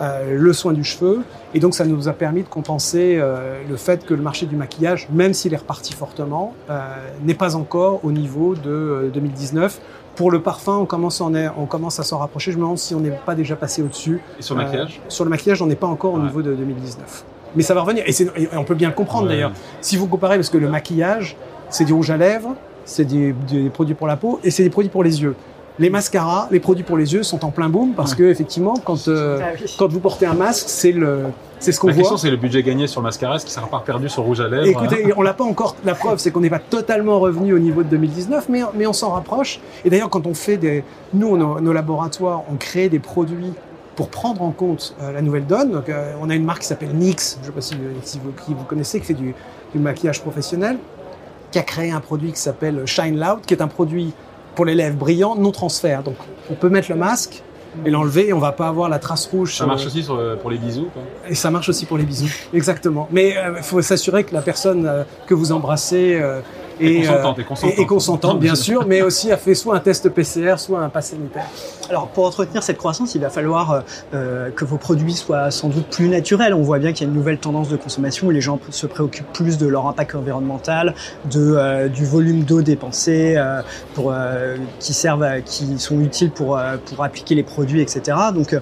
Euh, 0.00 0.36
le 0.36 0.52
soin 0.52 0.72
du 0.72 0.82
cheveu. 0.82 1.20
Et 1.54 1.60
donc, 1.60 1.74
ça 1.74 1.84
nous 1.84 2.08
a 2.08 2.12
permis 2.12 2.42
de 2.42 2.48
compenser 2.48 3.16
euh, 3.16 3.62
le 3.68 3.76
fait 3.76 4.04
que 4.04 4.12
le 4.12 4.22
marché 4.22 4.46
du 4.46 4.56
maquillage, 4.56 5.08
même 5.12 5.34
s'il 5.34 5.54
est 5.54 5.58
reparti 5.58 5.92
fortement, 5.92 6.52
euh, 6.68 6.80
n'est 7.22 7.34
pas 7.34 7.54
encore 7.54 8.00
au 8.04 8.10
niveau 8.10 8.54
de 8.54 9.10
2019. 9.14 9.80
Pour 10.16 10.30
le 10.30 10.42
parfum, 10.42 10.78
on 10.78 10.86
commence, 10.86 11.20
on 11.20 11.34
est, 11.34 11.48
on 11.56 11.66
commence 11.66 12.00
à 12.00 12.02
s'en 12.02 12.18
rapprocher. 12.18 12.50
Je 12.50 12.56
me 12.56 12.62
demande 12.62 12.78
si 12.78 12.94
on 12.94 13.00
n'est 13.00 13.10
pas 13.10 13.34
déjà 13.34 13.54
passé 13.56 13.82
au-dessus. 13.82 14.20
Et 14.38 14.42
sur 14.42 14.56
le 14.56 14.64
maquillage? 14.64 15.00
Sur 15.08 15.24
le 15.24 15.30
maquillage, 15.30 15.62
on 15.62 15.66
n'est 15.66 15.76
pas 15.76 15.86
encore 15.86 16.14
au 16.14 16.18
ouais. 16.18 16.24
niveau 16.24 16.42
de 16.42 16.54
2019. 16.54 17.24
Mais 17.56 17.62
ça 17.62 17.74
va 17.74 17.82
revenir. 17.82 18.02
Et, 18.06 18.22
et 18.42 18.48
on 18.56 18.64
peut 18.64 18.74
bien 18.74 18.88
le 18.88 18.94
comprendre 18.94 19.28
ouais. 19.28 19.34
d'ailleurs. 19.34 19.52
Si 19.80 19.96
vous 19.96 20.08
comparez, 20.08 20.36
parce 20.36 20.50
que 20.50 20.58
le 20.58 20.68
maquillage, 20.68 21.36
c'est 21.74 21.84
du 21.84 21.92
rouge 21.92 22.10
à 22.10 22.16
lèvres, 22.16 22.54
c'est 22.84 23.04
des, 23.04 23.34
des, 23.50 23.68
produits 23.68 23.94
pour 23.94 24.06
la 24.06 24.16
peau 24.16 24.38
et 24.44 24.50
c'est 24.50 24.62
des 24.62 24.70
produits 24.70 24.90
pour 24.90 25.02
les 25.02 25.22
yeux. 25.22 25.34
Les 25.80 25.90
mascaras, 25.90 26.46
les 26.52 26.60
produits 26.60 26.84
pour 26.84 26.96
les 26.96 27.14
yeux 27.14 27.24
sont 27.24 27.44
en 27.44 27.50
plein 27.50 27.68
boom 27.68 27.94
parce 27.94 28.14
que 28.14 28.22
effectivement, 28.22 28.74
quand 28.84 29.08
euh, 29.08 29.40
quand 29.76 29.88
vous 29.88 29.98
portez 29.98 30.24
un 30.24 30.34
masque, 30.34 30.66
c'est 30.68 30.92
le 30.92 31.24
c'est 31.58 31.72
ce 31.72 31.80
qu'on 31.80 31.88
voit. 31.88 31.96
La 31.96 32.02
question, 32.02 32.16
c'est 32.16 32.30
le 32.30 32.36
budget 32.36 32.62
gagné 32.62 32.86
sur 32.86 33.00
le 33.00 33.06
mascara, 33.06 33.34
est-ce 33.34 33.44
qui 33.44 33.50
sera 33.50 33.66
pas 33.66 33.82
perdu 33.84 34.08
sur 34.08 34.22
rouge 34.22 34.40
à 34.40 34.46
lèvres 34.46 34.66
Écoutez, 34.66 35.12
on 35.16 35.22
l'a 35.22 35.34
pas 35.34 35.42
encore. 35.42 35.74
La 35.84 35.96
preuve, 35.96 36.18
c'est 36.18 36.30
qu'on 36.30 36.40
n'est 36.40 36.50
pas 36.50 36.60
totalement 36.60 37.18
revenu 37.18 37.54
au 37.54 37.58
niveau 37.58 37.82
de 37.82 37.88
2019, 37.88 38.48
mais 38.50 38.62
mais 38.74 38.86
on 38.86 38.92
s'en 38.92 39.10
rapproche. 39.10 39.58
Et 39.84 39.90
d'ailleurs, 39.90 40.10
quand 40.10 40.28
on 40.28 40.34
fait 40.34 40.58
des, 40.58 40.84
nous, 41.12 41.36
nos, 41.36 41.58
nos 41.58 41.72
laboratoires, 41.72 42.42
on 42.52 42.54
crée 42.54 42.88
des 42.88 43.00
produits 43.00 43.52
pour 43.96 44.10
prendre 44.10 44.42
en 44.42 44.50
compte 44.52 44.94
euh, 45.00 45.12
la 45.12 45.22
nouvelle 45.22 45.46
donne. 45.46 45.72
Donc, 45.72 45.88
euh, 45.88 46.12
on 46.20 46.30
a 46.30 46.34
une 46.34 46.44
marque 46.44 46.62
qui 46.62 46.68
s'appelle 46.68 46.94
NYX, 46.94 47.38
je 47.40 47.40
ne 47.40 47.46
sais 47.46 47.52
pas 47.52 47.60
si, 47.60 47.74
si 48.02 48.20
vous, 48.22 48.32
qui 48.44 48.54
vous 48.54 48.64
connaissez, 48.64 49.00
qui 49.00 49.06
fait 49.06 49.14
du, 49.14 49.34
du 49.72 49.80
maquillage 49.80 50.20
professionnel 50.20 50.78
qui 51.54 51.60
a 51.60 51.62
créé 51.62 51.92
un 51.92 52.00
produit 52.00 52.32
qui 52.32 52.40
s'appelle 52.40 52.82
Shine 52.84 53.16
Loud, 53.16 53.42
qui 53.46 53.54
est 53.54 53.62
un 53.62 53.68
produit 53.68 54.12
pour 54.56 54.64
les 54.64 54.74
lèvres 54.74 54.96
brillants, 54.96 55.36
non 55.36 55.52
transfert. 55.52 56.02
Donc, 56.02 56.16
on 56.50 56.54
peut 56.54 56.68
mettre 56.68 56.90
le 56.90 56.96
masque 56.96 57.44
et 57.86 57.90
l'enlever 57.90 58.26
et 58.30 58.32
on 58.32 58.40
va 58.40 58.50
pas 58.50 58.66
avoir 58.66 58.88
la 58.88 58.98
trace 58.98 59.26
rouge. 59.26 59.54
Ça 59.54 59.64
marche 59.64 59.86
aussi 59.86 60.02
sur, 60.02 60.18
pour 60.38 60.50
les 60.50 60.58
bisous 60.58 60.88
quoi. 60.92 61.02
Et 61.28 61.36
ça 61.36 61.52
marche 61.52 61.68
aussi 61.68 61.86
pour 61.86 61.96
les 61.96 62.02
bisous, 62.02 62.28
exactement. 62.52 63.06
Mais 63.12 63.30
il 63.30 63.36
euh, 63.36 63.62
faut 63.62 63.80
s'assurer 63.82 64.24
que 64.24 64.34
la 64.34 64.42
personne 64.42 64.84
euh, 64.84 65.04
que 65.28 65.34
vous 65.34 65.52
embrassez 65.52 66.18
euh, 66.20 66.40
et, 66.80 67.02
consentante, 67.02 67.38
et, 67.38 67.44
consentante. 67.44 67.78
et 67.78 67.86
consentante, 67.86 68.40
bien 68.40 68.56
sûr, 68.56 68.84
mais 68.84 69.02
aussi 69.02 69.30
a 69.30 69.36
fait 69.36 69.54
soit 69.54 69.76
un 69.76 69.80
test 69.80 70.08
PCR, 70.08 70.56
soit 70.58 70.80
un 70.80 70.88
pass 70.88 71.10
sanitaire. 71.10 71.46
Alors, 71.90 72.08
pour 72.08 72.26
entretenir 72.26 72.62
cette 72.62 72.78
croissance, 72.78 73.14
il 73.14 73.20
va 73.20 73.30
falloir 73.30 73.82
euh, 74.14 74.50
que 74.50 74.64
vos 74.64 74.78
produits 74.78 75.12
soient 75.12 75.50
sans 75.50 75.68
doute 75.68 75.86
plus 75.86 76.08
naturels. 76.08 76.54
On 76.54 76.62
voit 76.62 76.78
bien 76.78 76.92
qu'il 76.92 77.06
y 77.06 77.08
a 77.08 77.10
une 77.10 77.16
nouvelle 77.16 77.38
tendance 77.38 77.68
de 77.68 77.76
consommation 77.76 78.28
où 78.28 78.30
les 78.30 78.40
gens 78.40 78.58
se 78.70 78.86
préoccupent 78.86 79.32
plus 79.32 79.58
de 79.58 79.66
leur 79.66 79.86
impact 79.86 80.14
environnemental, 80.14 80.94
de 81.30 81.54
euh, 81.56 81.88
du 81.88 82.04
volume 82.04 82.44
d'eau 82.44 82.62
dépensé, 82.62 83.34
euh, 83.36 83.60
pour 83.94 84.14
qui 84.78 84.94
servent, 84.94 85.42
qui 85.44 85.78
sont 85.78 86.00
utiles 86.00 86.30
pour 86.30 86.58
pour 86.86 87.04
appliquer 87.04 87.34
les 87.34 87.42
produits, 87.42 87.80
etc. 87.80 88.16
Donc, 88.34 88.56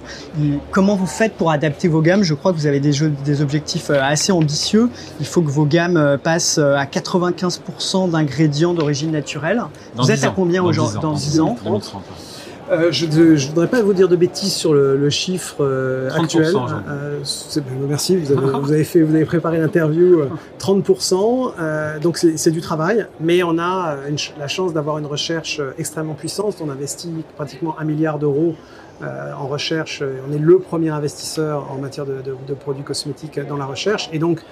comment 0.70 0.96
vous 0.96 1.06
faites 1.06 1.34
pour 1.34 1.50
adapter 1.50 1.88
vos 1.88 2.00
gammes? 2.00 2.22
Je 2.22 2.34
crois 2.34 2.52
que 2.52 2.56
vous 2.56 2.66
avez 2.66 2.80
des, 2.80 2.92
jeux, 2.92 3.12
des 3.24 3.42
objectifs 3.42 3.90
assez 3.90 4.32
ambitieux. 4.32 4.90
Il 5.20 5.26
faut 5.26 5.42
que 5.42 5.50
vos 5.50 5.64
gammes 5.64 6.19
passent 6.22 6.58
à 6.58 6.84
95% 6.84 8.10
d'ingrédients 8.10 8.74
d'origine 8.74 9.12
naturelle. 9.12 9.62
Dans 9.94 10.02
vous 10.02 10.10
êtes 10.10 10.24
à 10.24 10.30
combien 10.30 10.62
aujourd'hui 10.62 11.00
dans 11.00 11.12
10 11.12 11.40
ans, 11.40 11.56
2030. 11.64 12.02
Euh, 12.72 12.90
je 12.90 13.06
ne 13.06 13.36
voudrais 13.48 13.69
pas 13.69 13.82
vous 13.82 13.92
dire 13.92 14.08
de 14.08 14.16
bêtises 14.16 14.54
sur 14.54 14.72
le, 14.72 14.96
le 14.96 15.10
chiffre 15.10 15.56
euh, 15.60 16.08
actuel. 16.10 16.55
Euh, 16.88 17.19
merci, 17.86 18.17
vous 18.17 18.32
avez, 18.32 18.46
vous 18.60 18.72
avez, 18.72 18.84
fait, 18.84 19.02
vous 19.02 19.14
avez 19.14 19.26
préparé 19.26 19.58
l'interview. 19.58 20.22
30%, 20.58 21.52
euh, 21.58 21.98
donc 21.98 22.17
c'est 22.17 22.50
du 22.50 22.60
travail, 22.60 23.06
mais 23.20 23.43
on 23.43 23.58
a 23.58 23.96
une, 24.08 24.17
la 24.38 24.48
chance 24.48 24.72
d'avoir 24.72 24.98
une 24.98 25.06
recherche 25.06 25.60
extrêmement 25.79 26.14
puissante. 26.14 26.62
On 26.64 26.70
investit 26.70 27.12
pratiquement 27.36 27.79
un 27.79 27.84
milliard 27.84 28.19
d'euros 28.19 28.55
en 29.02 29.48
recherche. 29.48 30.02
On 30.29 30.32
est 30.32 30.38
le 30.38 30.58
premier 30.60 30.91
investisseur 30.91 31.67
en 31.70 31.79
matière 31.79 32.06
de, 32.06 32.22
de, 32.22 32.36
de 32.46 32.55
produits 32.55 32.84
cosmétiques 32.84 33.41
dans 33.48 33.56
la 33.56 33.67
recherche, 33.67 34.08
et 34.12 34.19
donc 34.19 34.43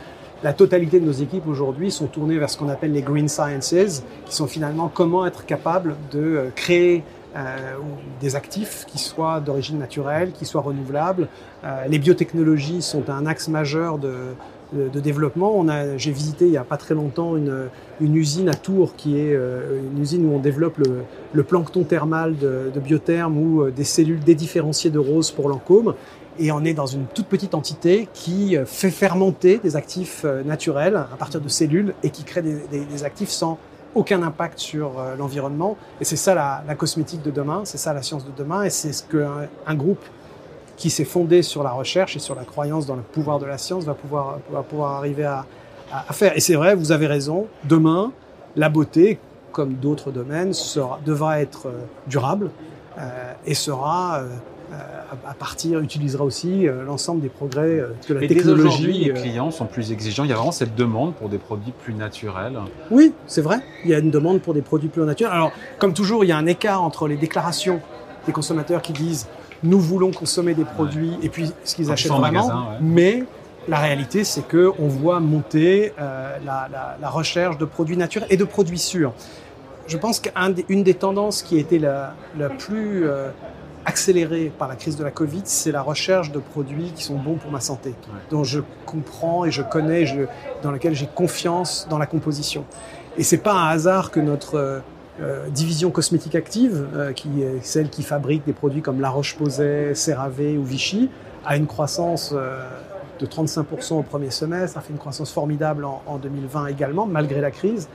la 0.43 0.53
totalité 0.53 1.01
de 1.01 1.07
nos 1.07 1.13
équipes 1.13 1.47
aujourd'hui 1.47 1.91
sont 1.91 2.07
tournées 2.07 2.39
vers 2.39 2.51
ce 2.51 2.57
qu'on 2.57 2.69
appelle 2.69 2.93
les 2.93 3.03
green 3.03 3.29
sciences, 3.29 4.03
qui 4.27 4.35
sont 4.35 4.47
finalement 4.47 4.91
comment 4.93 5.25
être 5.27 5.47
capable 5.47 5.95
de 6.11 6.47
créer 6.57 7.05
euh, 7.37 7.77
des 8.21 8.35
actifs 8.35 8.85
qui 8.89 8.99
soient 8.99 9.41
d'origine 9.41 9.79
naturelle, 9.79 10.33
qui 10.33 10.45
soient 10.45 10.63
renouvelables. 10.63 11.29
Euh, 11.65 11.87
les 11.87 11.99
biotechnologies 11.99 12.83
sont 12.83 13.09
un 13.09 13.25
axe 13.25 13.49
majeur 13.49 13.99
de, 13.99 14.35
développement. 14.73 15.65
J'ai 15.97 16.13
visité 16.13 16.47
il 16.47 16.53
y 16.53 16.57
a 16.57 16.65
pas 16.65 16.77
très 16.77 16.95
longtemps 16.95 17.37
une, 17.37 17.69
usine 18.01 18.49
à 18.49 18.55
Tours 18.55 18.95
qui 18.97 19.19
est 19.19 19.35
euh, 19.35 19.81
une 19.93 20.01
usine 20.01 20.25
où 20.27 20.35
on 20.35 20.39
développe 20.39 20.79
le, 21.33 21.43
plancton 21.43 21.83
thermal 21.83 22.37
de, 22.37 22.81
biotherme 22.81 23.37
ou 23.37 23.63
euh, 23.63 23.71
des 23.71 23.85
cellules 23.85 24.21
dédifférenciées 24.21 24.91
de 24.91 24.99
rose 24.99 25.31
pour 25.31 25.49
Lancôme. 25.49 25.95
Et 26.39 26.53
on 26.53 26.65
est 26.65 26.75
dans 26.75 26.87
une 26.87 27.07
toute 27.07 27.27
petite 27.27 27.55
entité 27.55 28.09
qui 28.15 28.57
fait 28.65 28.91
fermenter 28.91 29.59
des 29.59 29.77
actifs 29.77 30.25
naturels 30.47 30.97
à 30.97 31.17
partir 31.19 31.41
de 31.41 31.49
cellules 31.49 31.93
et 32.03 32.11
qui 32.11 32.23
crée 32.23 32.41
des 32.43 33.05
actifs 33.05 33.29
sans 33.29 33.59
aucun 33.95 34.23
impact 34.23 34.59
sur 34.59 34.99
euh, 34.99 35.17
l'environnement. 35.17 35.77
Et 36.01 36.05
c'est 36.05 36.17
ça 36.17 36.35
la, 36.35 36.75
cosmétique 36.75 37.23
de 37.23 37.31
demain, 37.31 37.63
c'est 37.65 37.79
ça 37.79 37.93
la 37.93 38.03
science 38.03 38.25
de 38.25 38.33
demain, 38.37 38.63
et 38.63 38.71
c'est 38.71 38.93
ce 38.93 39.03
qu'un 39.03 39.49
un 39.67 39.75
groupe 39.75 40.05
qui 40.77 40.91
s'est 40.91 41.05
fondé 41.05 41.43
sur 41.43 41.63
la 41.63 41.73
recherche 41.73 42.17
et 42.17 42.21
sur 42.21 42.35
la 42.35 42.45
croyance 42.45 42.87
dans 42.87 42.97
le 42.97 43.03
pouvoir 43.03 43.39
de 43.39 43.47
la 43.47 43.59
science 43.59 43.85
va 43.85 43.95
pouvoir, 43.95 44.39
va 44.51 44.63
pouvoir 44.63 44.93
arriver 44.93 45.25
à 45.25 45.45
faire. 46.13 46.37
Et 46.37 46.41
c'est 46.41 46.55
vrai, 46.55 46.75
vous 46.75 46.93
avez 46.93 47.07
raison, 47.07 47.49
demain, 47.65 48.13
la 48.57 48.69
beauté, 48.69 49.19
comme 49.53 49.75
d'autres 49.75 50.11
domaines, 50.11 50.53
sera, 50.55 51.01
devra 51.05 51.41
être 51.41 51.67
euh, 51.67 51.83
durable 52.07 52.51
euh, 52.99 53.33
et 53.47 53.55
sera 53.55 54.23
à 54.73 55.35
partir, 55.35 55.81
utilisera 55.81 56.25
aussi 56.25 56.67
l'ensemble 56.87 57.21
des 57.21 57.29
progrès 57.29 57.83
de 58.09 58.15
la 58.15 58.23
Et 58.23 58.29
technologie. 58.29 58.67
Aujourd'hui, 58.67 59.05
les 59.05 59.13
clients 59.13 59.51
sont 59.51 59.67
plus 59.67 59.93
exigeants. 59.93 60.25
Il 60.25 60.31
y 60.31 60.33
a 60.33 60.37
vraiment 60.37 60.53
cette 60.53 60.75
demande 60.75 61.15
pour 61.15 61.29
des 61.29 61.39
produits 61.39 61.73
plus 61.83 61.95
naturels. 61.95 62.59
Oui, 62.91 63.13
c'est 63.27 63.43
vrai. 63.43 63.59
Il 63.85 63.91
y 63.91 63.95
a 63.95 63.99
une 63.99 64.11
demande 64.11 64.41
pour 64.41 64.55
des 64.55 64.63
produits 64.63 64.89
plus 64.89 65.03
naturels. 65.03 65.33
Alors, 65.33 65.53
comme 65.79 65.95
toujours, 65.95 66.25
il 66.25 66.29
y 66.29 66.33
a 66.33 66.37
un 66.37 66.47
écart 66.47 66.83
entre 66.83 67.09
les 67.09 67.17
déclarations 67.17 67.81
des 68.27 68.33
consommateurs 68.33 68.83
qui 68.83 68.93
disent 68.93 69.27
nous 69.63 69.81
voulons 69.81 70.11
consommer 70.11 70.55
des 70.55 70.65
produits 70.65 71.11
ouais. 71.11 71.19
et 71.23 71.29
puis 71.29 71.53
ce 71.65 71.75
qu'ils 71.75 71.91
achètent 71.91 72.13
vraiment. 72.13 72.47
Magasin, 72.47 72.55
ouais. 72.55 72.77
Mais 72.81 73.25
la 73.69 73.79
réalité, 73.79 74.25
c'est 74.25 74.47
que 74.47 74.73
on 74.79 74.89
voit 74.89 75.21
monter 75.21 75.93
euh, 75.99 76.37
la, 76.45 76.69
la, 76.71 76.97
la, 77.01 77.11
recherche 77.11 77.59
de 77.59 77.65
produits 77.65 77.97
naturels 77.97 78.29
et 78.31 78.37
de 78.37 78.45
produits 78.45 78.79
sûrs. 78.79 79.13
Je 79.87 79.97
pense 79.97 80.21
qu'une 80.21 80.83
des 80.83 80.95
tendances 80.95 81.43
qui 81.43 81.57
a 81.57 81.61
été 81.61 81.79
la, 81.79 82.15
la 82.39 82.49
plus 82.49 83.07
euh, 83.07 83.29
accélérée 83.85 84.53
par 84.57 84.69
la 84.69 84.77
crise 84.77 84.97
de 84.97 85.05
la 85.05 85.11
Covid, 85.11 85.43
c'est 85.45 85.73
la 85.73 85.83
recherche 85.83 86.33
de 86.33 86.39
produits 86.39 86.93
qui 86.95 87.05
sont 87.05 87.17
bons 87.17 87.37
pour 87.37 87.51
ma 87.51 87.61
santé, 87.61 87.91
ouais. 87.91 88.19
dont 88.31 88.45
je 88.45 88.61
comprends 88.87 89.45
et 89.45 89.51
je 89.51 89.63
connais, 89.63 90.07
je, 90.07 90.23
dans 90.63 90.71
lesquels 90.71 90.95
j'ai 90.95 91.07
confiance 91.07 91.87
dans 91.89 91.99
la 91.99 92.07
composition. 92.07 92.65
Et 93.17 93.23
c'est 93.23 93.39
pas 93.39 93.55
un 93.55 93.69
hasard 93.69 94.11
que 94.11 94.21
notre 94.21 94.83
euh, 95.21 95.49
division 95.49 95.91
cosmétique 95.91 96.35
active, 96.35 96.87
euh, 96.95 97.13
qui 97.13 97.43
est 97.43 97.63
celle 97.63 97.91
qui 97.91 98.03
fabrique 98.03 98.45
des 98.47 98.53
produits 98.53 98.83
comme 98.83 99.01
La 99.01 99.11
Roche-Posay, 99.11 99.95
CeraVe 99.95 100.59
ou 100.59 100.65
Vichy, 100.65 101.11
a 101.45 101.57
une 101.57 101.67
croissance 101.67 102.33
euh, 102.35 102.69
de 103.19 103.27
35% 103.27 103.95
au 103.95 104.03
premier 104.03 104.31
semestre, 104.31 104.79
a 104.79 104.81
fait 104.81 104.93
une 104.93 104.99
croissance 104.99 105.33
formidable 105.33 105.85
en, 105.85 106.03
en 106.07 106.19
2020 106.19 106.67
également, 106.69 107.07
malgré 107.07 107.41
la 107.41 107.51
crise 107.51 107.89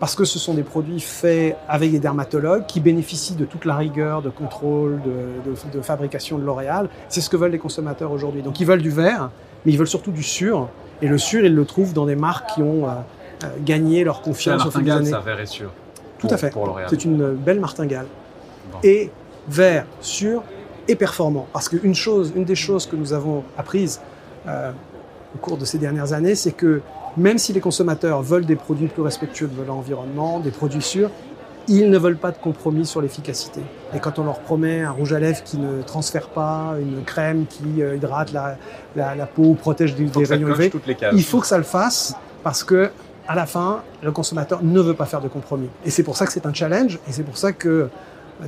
parce 0.00 0.16
que 0.16 0.24
ce 0.24 0.38
sont 0.38 0.54
des 0.54 0.62
produits 0.62 0.98
faits 0.98 1.56
avec 1.68 1.92
des 1.92 1.98
dermatologues 1.98 2.64
qui 2.66 2.80
bénéficient 2.80 3.36
de 3.36 3.44
toute 3.44 3.66
la 3.66 3.76
rigueur 3.76 4.22
de 4.22 4.30
contrôle, 4.30 4.98
de, 5.02 5.50
de, 5.50 5.78
de 5.78 5.82
fabrication 5.82 6.38
de 6.38 6.44
L'Oréal. 6.44 6.88
C'est 7.10 7.20
ce 7.20 7.28
que 7.28 7.36
veulent 7.36 7.52
les 7.52 7.58
consommateurs 7.58 8.10
aujourd'hui. 8.10 8.42
Donc 8.42 8.60
ils 8.60 8.66
veulent 8.66 8.82
du 8.82 8.90
vert, 8.90 9.30
mais 9.64 9.72
ils 9.72 9.78
veulent 9.78 9.86
surtout 9.86 10.10
du 10.10 10.22
sûr. 10.22 10.68
Et 11.02 11.06
le 11.06 11.18
sûr, 11.18 11.44
ils 11.44 11.54
le 11.54 11.64
trouvent 11.66 11.92
dans 11.92 12.06
des 12.06 12.16
marques 12.16 12.54
qui 12.54 12.62
ont 12.62 12.88
euh, 12.88 12.92
gagné 13.64 14.02
leur 14.02 14.22
confiance 14.22 14.64
au 14.64 14.70
fil 14.70 14.84
des 14.84 14.90
années. 14.90 15.10
Ça, 15.10 15.20
vert 15.20 15.38
et 15.38 15.46
sûr. 15.46 15.70
Tout 16.18 16.26
pour, 16.26 16.34
à 16.34 16.38
fait. 16.38 16.52
C'est 16.88 17.04
une 17.04 17.34
belle 17.34 17.60
martingale. 17.60 18.06
Bon. 18.72 18.78
Et 18.82 19.10
vert, 19.48 19.84
sûr 20.00 20.42
et 20.88 20.96
performant. 20.96 21.46
Parce 21.52 21.68
qu'une 21.68 21.94
chose, 21.94 22.32
une 22.34 22.44
des 22.44 22.54
choses 22.54 22.86
que 22.86 22.96
nous 22.96 23.12
avons 23.12 23.44
apprises 23.56 24.00
euh, 24.46 24.72
au 25.34 25.38
cours 25.38 25.58
de 25.58 25.64
ces 25.64 25.78
dernières 25.78 26.14
années, 26.14 26.34
c'est 26.34 26.52
que 26.52 26.80
même 27.20 27.38
si 27.38 27.52
les 27.52 27.60
consommateurs 27.60 28.22
veulent 28.22 28.46
des 28.46 28.56
produits 28.56 28.88
plus 28.88 29.02
respectueux 29.02 29.48
de 29.48 29.62
l'environnement, 29.62 30.40
des 30.40 30.50
produits 30.50 30.82
sûrs, 30.82 31.10
ils 31.68 31.90
ne 31.90 31.98
veulent 31.98 32.16
pas 32.16 32.32
de 32.32 32.38
compromis 32.38 32.86
sur 32.86 33.00
l'efficacité. 33.00 33.60
Et 33.94 33.98
quand 34.00 34.18
on 34.18 34.24
leur 34.24 34.40
promet 34.40 34.80
un 34.82 34.90
rouge 34.90 35.12
à 35.12 35.20
lèvres 35.20 35.42
qui 35.44 35.58
ne 35.58 35.82
transfère 35.82 36.28
pas, 36.28 36.74
une 36.80 37.04
crème 37.04 37.44
qui 37.46 37.82
euh, 37.82 37.96
hydrate 37.96 38.32
la, 38.32 38.56
la, 38.96 39.14
la 39.14 39.26
peau, 39.26 39.54
protège 39.54 39.94
des, 39.94 40.04
des 40.06 40.24
rayons 40.24 40.48
UV, 40.48 40.72
il 41.12 41.22
faut 41.22 41.40
que 41.40 41.46
ça 41.46 41.58
le 41.58 41.64
fasse 41.64 42.14
parce 42.42 42.64
que 42.64 42.90
à 43.28 43.36
la 43.36 43.46
fin, 43.46 43.82
le 44.02 44.10
consommateur 44.10 44.60
ne 44.64 44.80
veut 44.80 44.94
pas 44.94 45.04
faire 45.04 45.20
de 45.20 45.28
compromis. 45.28 45.68
Et 45.84 45.90
c'est 45.90 46.02
pour 46.02 46.16
ça 46.16 46.26
que 46.26 46.32
c'est 46.32 46.46
un 46.46 46.54
challenge 46.54 46.98
et 47.08 47.12
c'est 47.12 47.22
pour 47.22 47.38
ça 47.38 47.52
que 47.52 47.88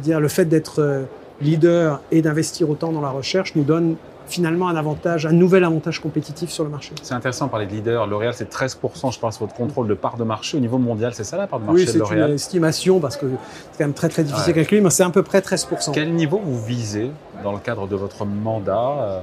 dire, 0.00 0.19
le 0.19 0.29
fait 0.29 0.47
d'être 0.47 0.81
euh, 0.81 1.05
leader 1.41 2.00
et 2.11 2.23
d'investir 2.23 2.71
autant 2.71 2.91
dans 2.91 3.02
la 3.02 3.11
recherche 3.11 3.55
nous 3.55 3.64
donne 3.64 3.97
finalement 4.33 4.69
un 4.69 4.77
avantage, 4.77 5.27
un 5.27 5.33
nouvel 5.33 5.65
avantage 5.65 6.01
compétitif 6.01 6.51
sur 6.51 6.65
le 6.65 6.71
marché. 6.71 6.93
C'est 7.03 7.15
intéressant 7.15 7.47
de 7.47 7.51
parler 7.51 7.67
de 7.67 7.73
leader. 7.73 8.07
L'Oréal, 8.07 8.35
c'est 8.35 8.53
13%, 8.53 9.12
je 9.12 9.19
pense, 9.19 9.39
votre 9.39 9.55
contrôle 9.55 9.87
de 9.87 9.95
part 9.95 10.17
de 10.17 10.25
marché 10.25 10.57
au 10.57 10.61
niveau 10.61 10.79
mondial. 10.79 11.12
C'est 11.15 11.25
ça 11.25 11.37
la 11.37 11.47
part 11.47 11.61
de 11.61 11.67
marché 11.67 11.87
oui, 11.87 11.93
de 11.93 11.99
l'Oréal 11.99 12.19
Oui, 12.19 12.25
c'est 12.25 12.29
une 12.29 12.35
estimation 12.35 13.01
parce 13.01 13.17
que 13.17 13.27
c'est 13.73 13.79
quand 13.79 13.85
même 13.85 13.95
très 13.95 14.09
très 14.09 14.25
difficile 14.25 14.55
ouais. 14.55 14.61
à 14.61 14.62
calculer, 14.62 14.81
mais 14.81 14.91
c'est 14.91 15.03
à 15.03 15.11
peu 15.11 15.23
près 15.23 15.41
13%. 15.41 15.93
Quel 15.93 16.12
niveau 16.12 16.41
vous 16.43 16.62
visez 16.65 17.11
dans 17.45 17.53
le 17.53 17.59
cadre 17.59 17.87
de 17.87 17.97
votre 17.97 18.25
mandat 18.25 19.23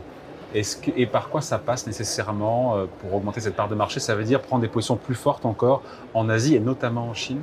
est-ce 0.56 0.78
que, 0.78 0.90
et 0.98 1.06
par 1.06 1.30
quoi 1.30 1.42
ça 1.42 1.60
passe 1.60 1.86
nécessairement 1.86 2.76
pour 3.02 3.14
augmenter 3.14 3.40
cette 3.40 3.56
part 3.56 3.70
de 3.70 3.76
marché? 3.76 4.00
Ça 4.00 4.16
veut 4.16 4.24
dire 4.24 4.42
prendre 4.42 4.64
des 4.64 4.68
positions 4.68 4.96
plus 4.96 5.14
fortes 5.14 5.46
encore 5.46 5.84
en 6.16 6.28
Asie 6.28 6.56
et 6.56 6.60
notamment 6.60 7.08
en 7.08 7.14
Chine? 7.14 7.42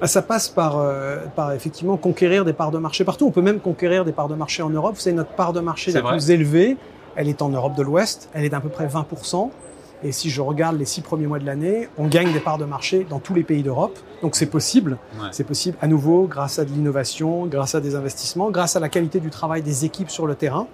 Bah, 0.00 0.06
ça 0.06 0.22
passe 0.22 0.48
par, 0.48 0.78
euh, 0.78 1.18
par 1.34 1.52
effectivement 1.52 1.96
conquérir 1.96 2.44
des 2.44 2.52
parts 2.52 2.70
de 2.70 2.78
marché 2.78 3.04
partout. 3.04 3.26
On 3.26 3.30
peut 3.30 3.42
même 3.42 3.60
conquérir 3.60 4.04
des 4.04 4.12
parts 4.12 4.28
de 4.28 4.34
marché 4.34 4.62
en 4.62 4.70
Europe. 4.70 4.94
Vous 4.94 5.00
savez, 5.00 5.16
notre 5.16 5.30
part 5.30 5.52
de 5.52 5.60
marché 5.60 5.90
la 5.92 6.02
vrai. 6.02 6.12
plus 6.12 6.30
élevée, 6.30 6.76
elle 7.16 7.28
est 7.28 7.42
en 7.42 7.48
Europe 7.48 7.74
de 7.74 7.82
l'Ouest. 7.82 8.28
Elle 8.34 8.44
est 8.44 8.48
d'à 8.50 8.60
peu 8.60 8.68
près 8.68 8.86
20%. 8.86 9.50
Et 10.02 10.12
si 10.12 10.28
je 10.28 10.42
regarde 10.42 10.78
les 10.78 10.84
six 10.84 11.00
premiers 11.00 11.26
mois 11.26 11.38
de 11.38 11.46
l'année, 11.46 11.88
on 11.96 12.06
gagne 12.06 12.32
des 12.32 12.40
parts 12.40 12.58
de 12.58 12.66
marché 12.66 13.06
dans 13.08 13.18
tous 13.18 13.34
les 13.34 13.42
pays 13.42 13.62
d'Europe. 13.62 13.98
Donc 14.22 14.36
c'est 14.36 14.46
possible. 14.46 14.98
Ouais. 15.18 15.28
C'est 15.32 15.44
possible 15.44 15.76
à 15.80 15.86
nouveau 15.86 16.26
grâce 16.26 16.58
à 16.58 16.64
de 16.64 16.70
l'innovation, 16.70 17.46
grâce 17.46 17.74
à 17.74 17.80
des 17.80 17.94
investissements, 17.94 18.50
grâce 18.50 18.76
à 18.76 18.80
la 18.80 18.90
qualité 18.90 19.20
du 19.20 19.30
travail 19.30 19.62
des 19.62 19.84
équipes 19.84 20.10
sur 20.10 20.26
le 20.26 20.34
terrain. 20.34 20.66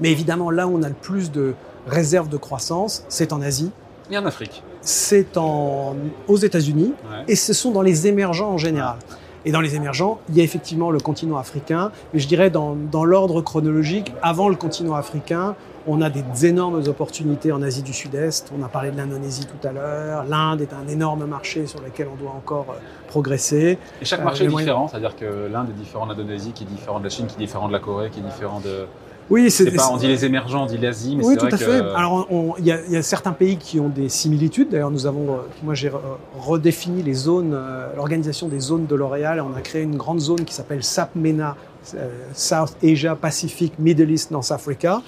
Mais 0.00 0.10
évidemment, 0.12 0.50
là 0.50 0.66
où 0.66 0.76
on 0.76 0.82
a 0.82 0.88
le 0.88 0.94
plus 0.94 1.32
de 1.32 1.54
réserves 1.86 2.28
de 2.28 2.36
croissance, 2.36 3.04
c'est 3.08 3.32
en 3.32 3.40
Asie. 3.40 3.70
Et 4.10 4.18
en 4.18 4.26
Afrique. 4.26 4.62
C'est 4.82 5.36
en... 5.36 5.96
aux 6.28 6.36
États-Unis. 6.36 6.92
Ouais. 7.10 7.24
Et 7.28 7.36
ce 7.36 7.54
sont 7.54 7.70
dans 7.70 7.82
les 7.82 8.06
émergents 8.06 8.50
en 8.50 8.58
général. 8.58 8.98
Et 9.46 9.52
dans 9.52 9.60
les 9.60 9.76
émergents, 9.76 10.18
il 10.28 10.36
y 10.36 10.40
a 10.40 10.44
effectivement 10.44 10.90
le 10.90 10.98
continent 10.98 11.36
africain, 11.36 11.92
mais 12.12 12.18
je 12.18 12.26
dirais 12.26 12.50
dans, 12.50 12.74
dans 12.74 13.04
l'ordre 13.04 13.40
chronologique, 13.42 14.12
avant 14.20 14.48
le 14.48 14.56
continent 14.56 14.94
africain, 14.94 15.54
on 15.86 16.02
a 16.02 16.10
des 16.10 16.46
énormes 16.46 16.82
opportunités 16.88 17.52
en 17.52 17.62
Asie 17.62 17.84
du 17.84 17.92
Sud-Est. 17.92 18.52
On 18.58 18.64
a 18.64 18.68
parlé 18.68 18.90
de 18.90 18.96
l'Indonésie 18.96 19.46
tout 19.46 19.68
à 19.68 19.70
l'heure. 19.70 20.24
L'Inde 20.24 20.62
est 20.62 20.72
un 20.72 20.88
énorme 20.88 21.26
marché 21.26 21.66
sur 21.68 21.80
lequel 21.80 22.08
on 22.12 22.16
doit 22.16 22.32
encore 22.32 22.66
euh, 22.70 22.80
progresser. 23.06 23.78
Et 24.02 24.04
chaque 24.04 24.24
marché 24.24 24.44
euh, 24.44 24.50
est 24.50 24.56
différent, 24.56 24.88
c'est-à-dire 24.88 25.14
que 25.14 25.48
l'Inde 25.48 25.68
est 25.70 25.80
différent 25.80 26.06
de 26.06 26.14
l'Indonésie, 26.14 26.50
qui 26.50 26.64
est 26.64 26.66
différent 26.66 26.98
de 26.98 27.04
la 27.04 27.10
Chine, 27.10 27.28
qui 27.28 27.36
est 27.36 27.46
différent 27.46 27.68
de 27.68 27.72
la 27.72 27.78
Corée, 27.78 28.10
qui 28.10 28.18
est 28.18 28.24
différent 28.24 28.58
de... 28.58 28.86
Oui, 29.28 29.50
c'est 29.50 29.70
pas. 29.72 29.88
On 29.90 29.96
dit 29.96 30.06
les 30.06 30.24
émergents, 30.24 30.64
on 30.64 30.66
dit 30.66 30.78
l'Asie, 30.78 31.16
mais 31.16 31.24
oui, 31.24 31.34
c'est 31.34 31.38
tout 31.38 31.46
vrai 31.46 31.54
à 31.54 31.58
fait. 31.58 31.94
Alors, 31.96 32.26
il 32.58 32.64
y, 32.64 32.68
y, 32.68 32.96
a 32.96 33.02
certains 33.02 33.32
pays 33.32 33.56
qui 33.56 33.80
ont 33.80 33.88
des 33.88 34.08
similitudes. 34.08 34.68
D'ailleurs, 34.70 34.90
nous 34.90 35.06
avons, 35.06 35.38
moi, 35.62 35.74
j'ai 35.74 35.90
redéfini 36.38 37.02
les 37.02 37.14
zones, 37.14 37.52
euh, 37.54 37.88
l'organisation 37.96 38.48
des 38.48 38.60
zones 38.60 38.86
de 38.86 38.94
L'Oréal. 38.94 39.40
On 39.40 39.56
a 39.56 39.60
créé 39.60 39.82
une 39.82 39.96
grande 39.96 40.20
zone 40.20 40.44
qui 40.44 40.54
s'appelle 40.54 40.84
SAPMENA, 40.84 41.56
euh, 41.94 42.08
South 42.34 42.76
Asia, 42.82 43.16
Pacific, 43.16 43.74
Middle 43.78 44.10
East, 44.10 44.30
North 44.30 44.50
Africa, 44.52 45.02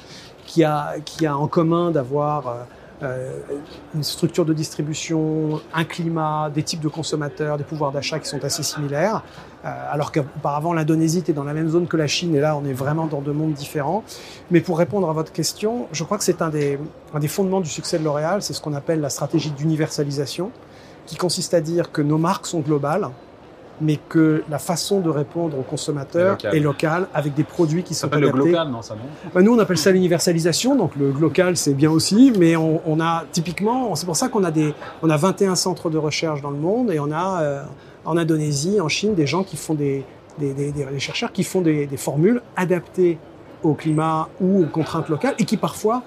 qui 0.46 0.64
a, 0.64 0.94
qui 1.04 1.26
a 1.26 1.37
en 1.37 1.46
commun 1.46 1.90
d'avoir 1.90 2.48
euh, 2.48 2.52
une 3.95 4.02
structure 4.02 4.45
de 4.45 4.52
distribution, 4.52 5.61
un 5.73 5.85
climat, 5.85 6.50
des 6.52 6.62
types 6.62 6.81
de 6.81 6.88
consommateurs, 6.88 7.57
des 7.57 7.64
pouvoirs 7.64 7.93
d'achat 7.93 8.19
qui 8.19 8.28
sont 8.28 8.45
assez 8.45 8.62
similaires. 8.62 9.23
Euh, 9.64 9.69
alors 9.90 10.12
qu'auparavant, 10.12 10.73
l'Indonésie 10.73 11.19
était 11.19 11.33
dans 11.33 11.45
la 11.45 11.55
même 11.55 11.69
zone 11.69 11.87
que 11.87 11.97
la 11.97 12.07
Chine, 12.07 12.35
et 12.35 12.40
là, 12.40 12.57
on 12.57 12.64
est 12.64 12.73
vraiment 12.73 13.07
dans 13.07 13.21
deux 13.21 13.33
mondes 13.33 13.52
différents. 13.52 14.05
Mais 14.50 14.61
pour 14.61 14.78
répondre 14.78 15.09
à 15.09 15.12
votre 15.12 15.33
question, 15.33 15.87
je 15.93 16.05
crois 16.05 16.19
que 16.19 16.25
c'est 16.25 16.43
un 16.43 16.49
des, 16.49 16.78
un 17.14 17.19
des 17.19 17.28
fondements 17.28 17.61
du 17.61 17.69
succès 17.69 17.99
de 17.99 18.05
L'Oréal, 18.05 18.43
c'est 18.43 18.52
ce 18.52 18.61
qu'on 18.61 18.75
appelle 18.75 19.00
la 19.00 19.11
stratégie 19.11 19.50
d'universalisation, 19.50 20.50
qui 21.07 21.17
consiste 21.17 21.55
à 21.55 21.61
dire 21.61 21.90
que 21.90 22.02
nos 22.02 22.19
marques 22.19 22.47
sont 22.47 22.61
globales, 22.61 23.09
mais 23.80 23.99
que 24.08 24.42
la 24.50 24.58
façon 24.58 25.00
de 25.00 25.11
répondre 25.11 25.58
aux 25.58 25.62
consommateurs 25.62 26.32
local. 26.32 26.56
est 26.56 26.61
locale, 26.61 27.08
avec 27.14 27.35
des 27.35 27.44
produits 27.44 27.82
qui 27.82 27.94
Ça 27.94 28.02
sont 28.02 28.06
s'appelle 28.08 28.20
le 28.23 28.28
adaptés. 28.28 28.50
local, 28.50 28.68
non, 28.70 28.82
ça 28.82 28.94
non 28.94 29.00
Ben, 29.35 29.42
nous, 29.42 29.54
on 29.54 29.58
appelle 29.58 29.78
ça 29.78 29.90
l'universalisation, 29.90 30.75
donc 30.76 30.97
le 30.97 31.11
local, 31.12 31.56
c'est 31.56 31.75
bien 31.75 31.90
aussi, 31.90 32.32
mais 32.38 32.56
on, 32.56 32.80
on 32.87 33.00
a 33.00 33.25
typiquement, 33.32 33.94
c'est 33.94 34.06
pour 34.06 34.16
ça 34.16 34.28
qu'on 34.28 34.44
a 34.44 34.50
des, 34.50 34.75
on 35.02 35.11
a 35.11 35.16
21 35.16 35.54
centres 35.54 35.90
de 35.90 35.99
recherche 35.99 36.40
dans 36.42 36.50
le 36.50 36.58
monde 36.58 36.90
et 36.90 36.99
on 37.00 37.11
a 37.12 37.42
euh, 37.42 37.62
en 38.04 38.16
Indonésie, 38.16 38.80
en 38.80 38.88
Chine, 38.88 39.14
des 39.14 39.26
gens 39.26 39.42
qui 39.44 39.56
font 39.56 39.75
des, 39.75 40.04
des, 40.38 40.52
des, 40.54 40.73
des 40.73 40.99
chercheurs 40.99 41.32
qui 41.32 41.44
font 41.44 41.61
des 41.61 41.88
formules 41.97 42.42
adaptées 42.56 43.18
au 43.62 43.75
climat 43.75 44.28
ou 44.40 44.62
aux 44.62 44.66
contraintes 44.66 45.08
locales 45.08 45.35
et 45.38 45.44
qui 45.44 45.56
parfois 45.56 46.02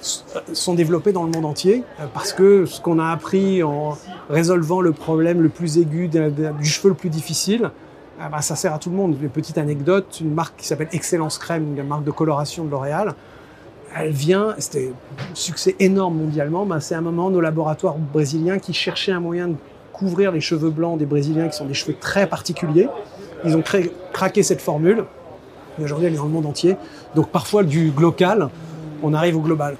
sont 0.00 0.74
développés 0.74 1.12
dans 1.12 1.24
le 1.24 1.30
monde 1.30 1.44
entier 1.44 1.84
euh, 2.00 2.06
parce 2.12 2.32
que 2.32 2.66
ce 2.66 2.80
qu'on 2.80 2.98
a 2.98 3.08
appris 3.08 3.62
en 3.62 3.96
résolvant 4.30 4.80
le 4.80 4.92
problème 4.92 5.42
le 5.42 5.48
plus 5.48 5.78
aigu 5.78 6.08
du 6.08 6.64
cheveu 6.64 6.90
le 6.90 6.94
plus 6.94 7.10
difficile, 7.10 7.70
bah, 8.18 8.40
ça 8.42 8.56
sert 8.56 8.74
à 8.74 8.78
tout 8.78 8.90
le 8.90 8.96
monde. 8.96 9.16
Une 9.20 9.28
petite 9.28 9.58
anecdote, 9.58 10.18
une 10.20 10.34
marque 10.34 10.56
qui 10.56 10.66
s'appelle 10.66 10.88
Excellence 10.92 11.38
Crème, 11.38 11.76
une 11.76 11.86
marque 11.86 12.04
de 12.04 12.10
coloration 12.10 12.64
de 12.64 12.70
L'Oréal, 12.70 13.14
elle 13.96 14.10
vient, 14.12 14.54
c'était 14.58 14.92
un 15.18 15.34
succès 15.34 15.74
énorme 15.78 16.16
mondialement, 16.16 16.66
bah, 16.66 16.80
c'est 16.80 16.94
un 16.94 17.00
moment 17.00 17.30
nos 17.30 17.40
laboratoires 17.40 17.96
brésiliens 17.96 18.58
qui 18.58 18.72
cherchaient 18.72 19.12
un 19.12 19.20
moyen 19.20 19.48
de 19.48 19.56
couvrir 19.92 20.30
les 20.30 20.40
cheveux 20.40 20.70
blancs 20.70 20.98
des 20.98 21.06
Brésiliens 21.06 21.48
qui 21.48 21.56
sont 21.56 21.66
des 21.66 21.74
cheveux 21.74 21.96
très 21.98 22.28
particuliers. 22.28 22.88
Ils 23.44 23.56
ont 23.56 23.62
craqué 24.12 24.42
cette 24.42 24.60
formule 24.60 25.04
et 25.78 25.84
aujourd'hui 25.84 26.06
elle 26.06 26.14
est 26.14 26.18
dans 26.18 26.24
le 26.24 26.30
monde 26.30 26.46
entier. 26.46 26.76
Donc 27.14 27.28
parfois 27.28 27.62
du 27.64 27.90
local, 27.98 28.48
on 29.02 29.14
arrive 29.14 29.36
au 29.36 29.40
global. 29.40 29.76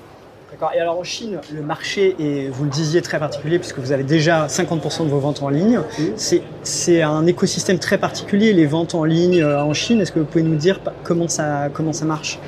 D'accord. 0.61 0.75
Et 0.75 0.81
alors 0.81 0.99
en 0.99 1.05
Chine, 1.05 1.38
le 1.55 1.62
marché 1.62 2.17
est, 2.19 2.49
vous 2.49 2.65
le 2.65 2.71
disiez, 2.71 3.00
très 3.00 3.21
particulier 3.21 3.61
puisque 3.61 3.79
vous 3.79 3.93
avez 3.93 4.03
déjà 4.03 4.49
50% 4.49 5.05
de 5.05 5.09
vos 5.09 5.21
ventes 5.21 5.41
en 5.41 5.50
ligne. 5.50 5.81
C'est 6.17 7.03
un 7.03 7.27
écosystème 7.27 7.79
très 7.79 7.97
particulier, 7.97 8.53
les 8.53 8.67
ventes 8.67 8.97
en 8.97 9.05
ligne 9.05 9.41
euh, 9.41 9.62
en 9.62 9.73
Chine. 9.73 10.00
Est-ce 10.00 10.11
que 10.11 10.19
vous 10.19 10.25
pouvez 10.25 10.43
nous 10.43 10.57
dire 10.57 10.81
comment 11.05 11.29
ça, 11.29 11.69
comment 11.73 11.93
ça 11.93 12.07
marche? 12.07 12.41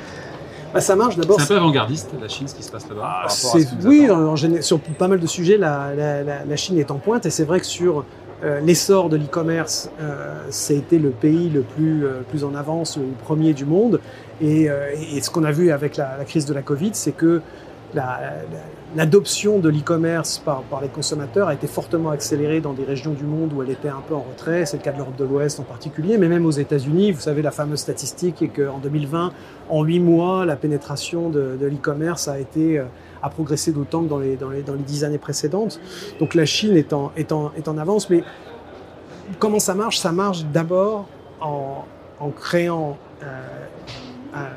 Bah, 0.73 0.81
ça 0.81 0.97
marche 0.97 1.15
d'abord. 1.15 1.37
C'est 1.37 1.43
un 1.43 1.47
peu 1.47 1.55
avant-gardiste, 1.55 2.09
la 2.21 2.27
Chine, 2.27 2.49
ce 2.49 2.55
qui 2.55 2.63
se 2.63 2.71
passe 2.71 2.87
là-bas. 2.89 3.23
Ah, 3.23 3.27
oui, 3.85 4.09
en, 4.09 4.33
en, 4.33 4.61
sur 4.61 4.81
pas 4.81 5.07
mal 5.07 5.21
de 5.21 5.27
sujets, 5.27 5.55
la, 5.55 5.91
la, 5.95 6.23
la, 6.23 6.43
la 6.43 6.55
Chine 6.57 6.77
est 6.79 6.91
en 6.91 6.97
pointe 6.97 7.25
et 7.25 7.29
c'est 7.29 7.45
vrai 7.45 7.61
que 7.61 7.65
sur 7.65 8.03
euh, 8.43 8.59
l'essor 8.59 9.09
de 9.09 9.17
l'e-commerce, 9.17 9.91
euh, 10.01 10.45
ça 10.49 10.73
a 10.73 10.77
été 10.77 10.97
le 10.97 11.11
pays 11.11 11.49
le 11.49 11.61
plus, 11.61 12.05
euh, 12.05 12.21
plus 12.29 12.43
en 12.43 12.55
avance, 12.55 12.97
le 12.97 13.03
premier 13.23 13.53
du 13.53 13.65
monde. 13.65 13.99
Et, 14.41 14.69
euh, 14.69 14.89
et 15.15 15.21
ce 15.21 15.29
qu'on 15.29 15.43
a 15.43 15.51
vu 15.51 15.71
avec 15.71 15.95
la, 15.97 16.17
la, 16.17 16.25
crise 16.25 16.45
de 16.45 16.53
la 16.53 16.63
Covid, 16.63 16.91
c'est 16.93 17.11
que 17.11 17.41
l'adoption 18.95 19.59
de 19.59 19.69
l'e-commerce 19.69 20.39
par, 20.39 20.63
les 20.81 20.87
consommateurs 20.87 21.47
a 21.47 21.53
été 21.53 21.67
fortement 21.67 22.09
accélérée 22.09 22.61
dans 22.61 22.73
des 22.73 22.83
régions 22.83 23.13
du 23.13 23.23
monde 23.23 23.53
où 23.53 23.61
elle 23.61 23.69
était 23.69 23.89
un 23.89 24.01
peu 24.07 24.15
en 24.15 24.25
retrait. 24.29 24.65
C'est 24.65 24.77
le 24.77 24.83
cas 24.83 24.91
de 24.91 24.97
l'Europe 24.97 25.15
de 25.17 25.25
l'Ouest 25.25 25.59
en 25.59 25.63
particulier, 25.63 26.17
mais 26.17 26.27
même 26.27 26.45
aux 26.45 26.51
États-Unis. 26.51 27.11
Vous 27.11 27.21
savez, 27.21 27.41
la 27.41 27.51
fameuse 27.51 27.79
statistique 27.79 28.41
est 28.41 28.49
qu'en 28.49 28.79
2020, 28.79 29.31
en 29.69 29.83
huit 29.83 29.99
mois, 29.99 30.45
la 30.45 30.55
pénétration 30.55 31.29
de, 31.29 31.57
l'e-commerce 31.59 32.27
a 32.27 32.39
été 32.39 32.79
euh, 32.79 32.85
a 33.23 33.29
progressé 33.29 33.71
d'autant 33.71 34.03
que 34.03 34.09
dans 34.09 34.19
les, 34.19 34.35
dans, 34.35 34.49
les, 34.49 34.63
dans 34.63 34.73
les 34.73 34.83
dix 34.83 35.03
années 35.03 35.17
précédentes. 35.17 35.79
Donc 36.19 36.33
la 36.33 36.45
Chine 36.45 36.75
est 36.75 36.93
en, 36.93 37.11
est 37.15 37.31
en, 37.31 37.51
est 37.55 37.67
en 37.67 37.77
avance, 37.77 38.09
mais 38.09 38.23
comment 39.39 39.59
ça 39.59 39.75
marche? 39.75 39.99
Ça 39.99 40.11
marche 40.11 40.43
d'abord 40.45 41.07
en, 41.39 41.85
en, 42.19 42.29
créant 42.29 42.97
euh, 43.23 44.47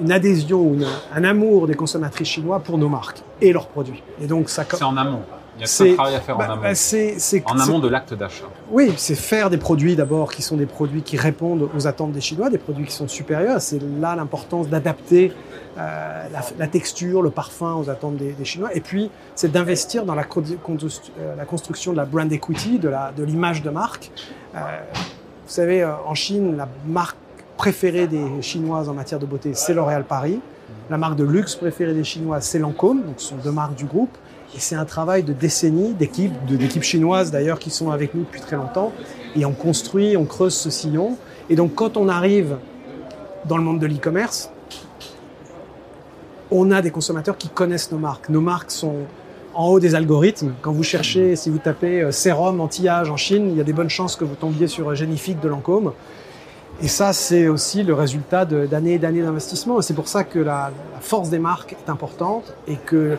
une 0.00 0.12
adhésion 0.12 0.60
ou 0.60 0.78
un 1.14 1.24
amour 1.24 1.66
des 1.66 1.74
consommatrices 1.74 2.28
chinois 2.28 2.60
pour 2.60 2.78
nos 2.78 2.88
marques 2.88 3.22
et 3.40 3.52
leurs 3.52 3.68
produits. 3.68 4.02
Et 4.20 4.26
donc 4.26 4.48
ça. 4.48 4.64
C'est 4.68 4.82
en 4.82 4.96
amont. 4.96 5.22
Il 5.58 5.62
y 5.62 5.64
a 5.64 5.92
un 5.92 5.94
travail 5.94 6.14
à 6.14 6.20
faire 6.20 6.36
bah, 6.36 6.46
en 6.48 6.52
amont. 6.52 6.62
Bah, 6.62 6.74
c'est, 6.74 7.42
en 7.46 7.58
amont 7.58 7.78
de 7.78 7.88
l'acte 7.88 8.12
d'achat. 8.12 8.44
Oui, 8.70 8.92
c'est 8.96 9.14
faire 9.14 9.48
des 9.48 9.56
produits 9.56 9.96
d'abord 9.96 10.30
qui 10.30 10.42
sont 10.42 10.56
des 10.56 10.66
produits 10.66 11.02
qui 11.02 11.16
répondent 11.16 11.70
aux 11.74 11.86
attentes 11.86 12.12
des 12.12 12.20
Chinois, 12.20 12.50
des 12.50 12.58
produits 12.58 12.84
qui 12.84 12.92
sont 12.92 13.08
supérieurs. 13.08 13.60
C'est 13.60 13.80
là 14.00 14.14
l'importance 14.16 14.68
d'adapter 14.68 15.32
euh, 15.78 16.28
la, 16.32 16.40
la, 16.58 16.66
texture, 16.66 17.22
le 17.22 17.30
parfum 17.30 17.74
aux 17.74 17.88
attentes 17.88 18.16
des, 18.16 18.32
des 18.32 18.44
Chinois. 18.44 18.70
Et 18.74 18.80
puis, 18.80 19.10
c'est 19.34 19.50
d'investir 19.50 20.04
dans 20.04 20.14
la, 20.14 20.26
la, 21.36 21.44
construction 21.44 21.92
de 21.92 21.96
la 21.96 22.04
brand 22.04 22.30
equity, 22.30 22.78
de, 22.78 22.88
la, 22.88 23.12
de 23.16 23.24
l'image 23.24 23.62
de 23.62 23.70
marque. 23.70 24.10
Euh, 24.54 24.58
vous 24.58 25.52
savez, 25.52 25.82
euh, 25.82 25.92
en 26.06 26.14
Chine, 26.14 26.56
la 26.56 26.68
marque 26.86 27.16
préférée 27.56 28.06
des 28.06 28.42
Chinoises 28.42 28.88
en 28.88 28.94
matière 28.94 29.18
de 29.18 29.26
beauté, 29.26 29.52
c'est 29.54 29.74
L'Oréal 29.74 30.04
Paris. 30.04 30.40
La 30.90 30.98
marque 30.98 31.16
de 31.16 31.24
luxe 31.24 31.54
préférée 31.54 31.94
des 31.94 32.04
Chinois, 32.04 32.40
c'est 32.40 32.58
Lancôme. 32.58 33.02
Donc, 33.02 33.14
ce 33.18 33.28
sont 33.28 33.36
deux 33.36 33.50
marques 33.50 33.74
du 33.74 33.86
groupe. 33.86 34.16
Et 34.54 34.60
c'est 34.60 34.76
un 34.76 34.84
travail 34.84 35.22
de 35.22 35.32
décennies 35.32 35.94
d'équipes, 35.94 36.82
chinoises 36.82 37.30
d'ailleurs, 37.30 37.58
qui 37.58 37.70
sont 37.70 37.90
avec 37.90 38.14
nous 38.14 38.22
depuis 38.22 38.40
très 38.40 38.56
longtemps. 38.56 38.92
Et 39.34 39.44
on 39.44 39.52
construit, 39.52 40.16
on 40.16 40.24
creuse 40.24 40.54
ce 40.54 40.70
sillon. 40.70 41.16
Et 41.50 41.56
donc, 41.56 41.74
quand 41.74 41.96
on 41.96 42.08
arrive 42.08 42.56
dans 43.44 43.56
le 43.56 43.64
monde 43.64 43.80
de 43.80 43.86
l'e-commerce, 43.86 44.50
on 46.50 46.70
a 46.70 46.80
des 46.80 46.90
consommateurs 46.90 47.36
qui 47.36 47.48
connaissent 47.48 47.90
nos 47.90 47.98
marques. 47.98 48.28
Nos 48.28 48.40
marques 48.40 48.70
sont 48.70 48.94
en 49.54 49.66
haut 49.68 49.80
des 49.80 49.94
algorithmes. 49.94 50.52
Quand 50.62 50.72
vous 50.72 50.84
cherchez, 50.84 51.34
si 51.34 51.50
vous 51.50 51.58
tapez 51.58 52.10
sérum 52.12 52.60
anti-âge 52.60 53.10
en 53.10 53.16
Chine, 53.16 53.48
il 53.50 53.56
y 53.56 53.60
a 53.60 53.64
des 53.64 53.72
bonnes 53.72 53.90
chances 53.90 54.14
que 54.14 54.24
vous 54.24 54.36
tombiez 54.36 54.68
sur 54.68 54.94
Génifique 54.94 55.40
de 55.40 55.48
Lancôme. 55.48 55.92
Et 56.82 56.88
ça, 56.88 57.12
c'est 57.12 57.48
aussi 57.48 57.82
le 57.82 57.94
résultat 57.94 58.44
d'années 58.44 58.94
et 58.94 58.98
d'années 58.98 59.22
d'investissement. 59.22 59.78
Et 59.78 59.82
c'est 59.82 59.94
pour 59.94 60.08
ça 60.08 60.24
que 60.24 60.38
la, 60.38 60.70
la, 60.92 61.00
force 61.00 61.30
des 61.30 61.38
marques 61.38 61.72
est 61.86 61.90
importante 61.90 62.52
et 62.68 62.76
que, 62.76 63.16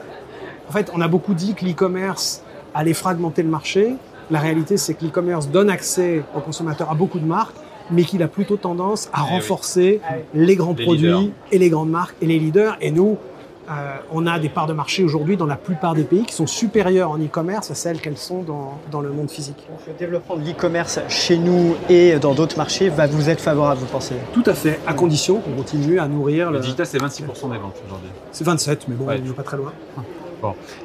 en 0.69 0.71
fait, 0.71 0.91
on 0.93 1.01
a 1.01 1.07
beaucoup 1.07 1.33
dit 1.33 1.55
que 1.55 1.65
l'e-commerce 1.65 2.43
allait 2.75 2.93
fragmenter 2.93 3.41
le 3.41 3.49
marché. 3.49 3.95
La 4.29 4.39
réalité, 4.39 4.77
c'est 4.77 4.93
que 4.93 5.03
l'e-commerce 5.05 5.47
donne 5.49 5.69
accès 5.71 6.23
aux 6.35 6.39
consommateurs 6.41 6.91
à 6.91 6.95
beaucoup 6.95 7.17
de 7.19 7.25
marques, 7.25 7.55
mais 7.89 8.03
qu'il 8.03 8.21
a 8.21 8.27
plutôt 8.27 8.57
tendance 8.57 9.09
à 9.11 9.21
Eh 9.21 9.23
oui. 9.23 9.29
renforcer 9.39 10.01
les 10.35 10.55
grands 10.55 10.75
Les 10.77 10.83
produits 10.85 11.07
leaders. 11.07 11.23
et 11.51 11.57
les 11.57 11.69
grandes 11.69 11.89
marques 11.89 12.15
et 12.21 12.27
les 12.27 12.37
leaders. 12.37 12.77
Et 12.81 12.91
nous, 12.91 13.17
euh, 13.69 13.97
on 14.11 14.25
a 14.27 14.39
des 14.39 14.49
parts 14.49 14.67
de 14.67 14.73
marché 14.73 15.03
aujourd'hui 15.03 15.35
dans 15.37 15.45
la 15.45 15.55
plupart 15.57 15.93
des 15.93 16.03
pays 16.03 16.23
qui 16.25 16.33
sont 16.33 16.47
supérieures 16.47 17.11
en 17.11 17.17
e-commerce 17.17 17.69
à 17.71 17.75
celles 17.75 17.99
qu'elles 17.99 18.17
sont 18.17 18.41
dans, 18.43 18.79
dans 18.91 19.01
le 19.01 19.09
monde 19.09 19.29
physique. 19.29 19.65
Donc, 19.69 19.79
le 19.87 19.93
développement 19.93 20.37
de 20.37 20.45
l'e-commerce 20.45 20.99
chez 21.09 21.37
nous 21.37 21.75
et 21.89 22.17
dans 22.19 22.33
d'autres 22.33 22.57
marchés 22.57 22.89
va 22.89 23.07
vous 23.07 23.29
être 23.29 23.41
favorable, 23.41 23.79
vous 23.81 23.85
pensez? 23.87 24.15
Tout 24.33 24.43
à 24.45 24.53
fait, 24.53 24.79
à 24.87 24.93
condition 24.93 25.39
qu'on 25.39 25.51
continue 25.51 25.99
à 25.99 26.07
nourrir 26.07 26.49
Le 26.51 26.57
le. 26.57 26.63
digital, 26.63 26.85
c'est 26.85 26.97
26% 26.97 27.51
des 27.51 27.57
ventes 27.57 27.81
aujourd'hui. 27.85 28.09
C'est 28.31 28.45
27, 28.45 28.87
mais 28.87 28.95
bon, 28.95 29.05
Ouais. 29.05 29.19
on 29.21 29.27
n'est 29.27 29.33
pas 29.33 29.43
très 29.43 29.57
loin. 29.57 29.73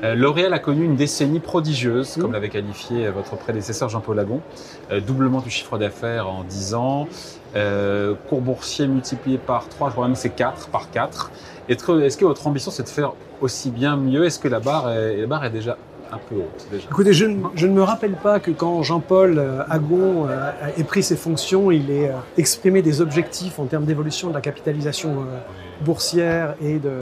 Euh, 0.03 0.15
L'Oréal 0.15 0.53
a 0.55 0.59
connu 0.59 0.83
une 0.85 0.97
décennie 0.97 1.39
prodigieuse, 1.39 2.15
comme 2.15 2.29
Mhm. 2.29 2.33
l'avait 2.33 2.49
qualifié 2.49 3.11
votre 3.11 3.37
prédécesseur 3.37 3.89
Jean-Paul 3.91 4.17
Lagon. 4.17 4.41
Euh, 4.91 5.01
doublement 5.01 5.41
du 5.41 5.51
chiffre 5.51 5.77
d'affaires 5.79 6.27
en 6.29 6.43
10 6.43 6.75
ans, 6.75 7.07
euh, 7.55 8.15
boursier 8.31 8.87
multiplié 8.87 9.39
par 9.39 9.69
3, 9.69 9.89
je 9.89 9.93
crois 9.95 10.07
même 10.07 10.17
c'est 10.17 10.31
4, 10.31 10.69
par 10.69 10.91
4. 10.91 11.31
Est-ce 11.69 12.17
que, 12.17 12.25
votre 12.25 12.47
ambition, 12.47 12.71
c'est 12.71 12.83
de 12.83 12.89
faire 12.89 13.13
aussi 13.41 13.71
bien, 13.71 13.97
mieux? 13.97 14.25
Est-ce 14.25 14.39
que 14.39 14.49
la 14.49 14.61
barre 14.61 14.91
est 14.91 15.51
déjà 15.51 15.77
un 16.13 16.19
peu 16.29 16.37
haute 16.37 16.67
déjà 16.71 16.87
Écoutez, 16.91 17.13
je, 17.13 17.25
ne- 17.27 17.43
je 17.55 17.67
ne 17.67 17.73
me 17.73 17.83
rappelle 17.83 18.13
pas 18.15 18.39
que 18.41 18.51
quand 18.51 18.83
Jean-Paul 18.83 19.39
euh, 19.39 19.63
Agon 19.71 20.27
euh, 20.29 20.51
ait 20.77 20.85
pris 20.85 21.03
ses 21.03 21.17
fonctions, 21.17 21.71
il 21.71 21.91
ait 21.91 22.09
euh, 22.11 22.15
exprimé 22.37 22.83
des 22.83 23.01
objectifs 23.01 23.59
en 23.59 23.65
termes 23.65 23.85
d'évolution 23.85 24.29
de 24.29 24.35
la 24.35 24.41
capitalisation 24.41 25.25
boursière 25.81 26.55
et 26.61 26.79
de, 26.79 26.93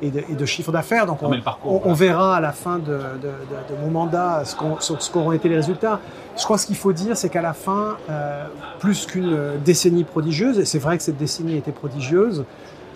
et 0.00 0.10
de, 0.10 0.20
et 0.30 0.34
de 0.34 0.46
chiffre 0.46 0.72
d'affaires. 0.72 1.06
Donc 1.06 1.22
on, 1.22 1.28
parcours, 1.42 1.72
verra 1.94 2.36
à 2.36 2.40
la 2.40 2.52
fin 2.52 2.78
de, 2.78 2.84
de- 2.84 2.92
de- 2.92 3.74
de 3.76 3.80
mon 3.82 3.90
mandat 3.90 4.44
ce 4.44 5.10
qu'auront 5.10 5.32
été 5.32 5.48
les 5.48 5.56
résultats. 5.56 6.00
Je 6.38 6.44
crois 6.44 6.56
que 6.56 6.62
ce 6.62 6.66
qu'il 6.66 6.76
faut 6.76 6.92
dire, 6.92 7.16
c'est 7.16 7.28
qu'à 7.28 7.42
la 7.42 7.52
fin, 7.52 7.96
euh, 8.08 8.44
plus 8.78 9.04
qu'une 9.06 9.36
décennie 9.64 10.04
prodigieuse, 10.04 10.58
et 10.58 10.64
c'est 10.64 10.78
vrai 10.78 10.96
que 10.96 11.02
cette 11.02 11.18
décennie 11.18 11.56
été 11.56 11.72
prodigieuse, 11.72 12.44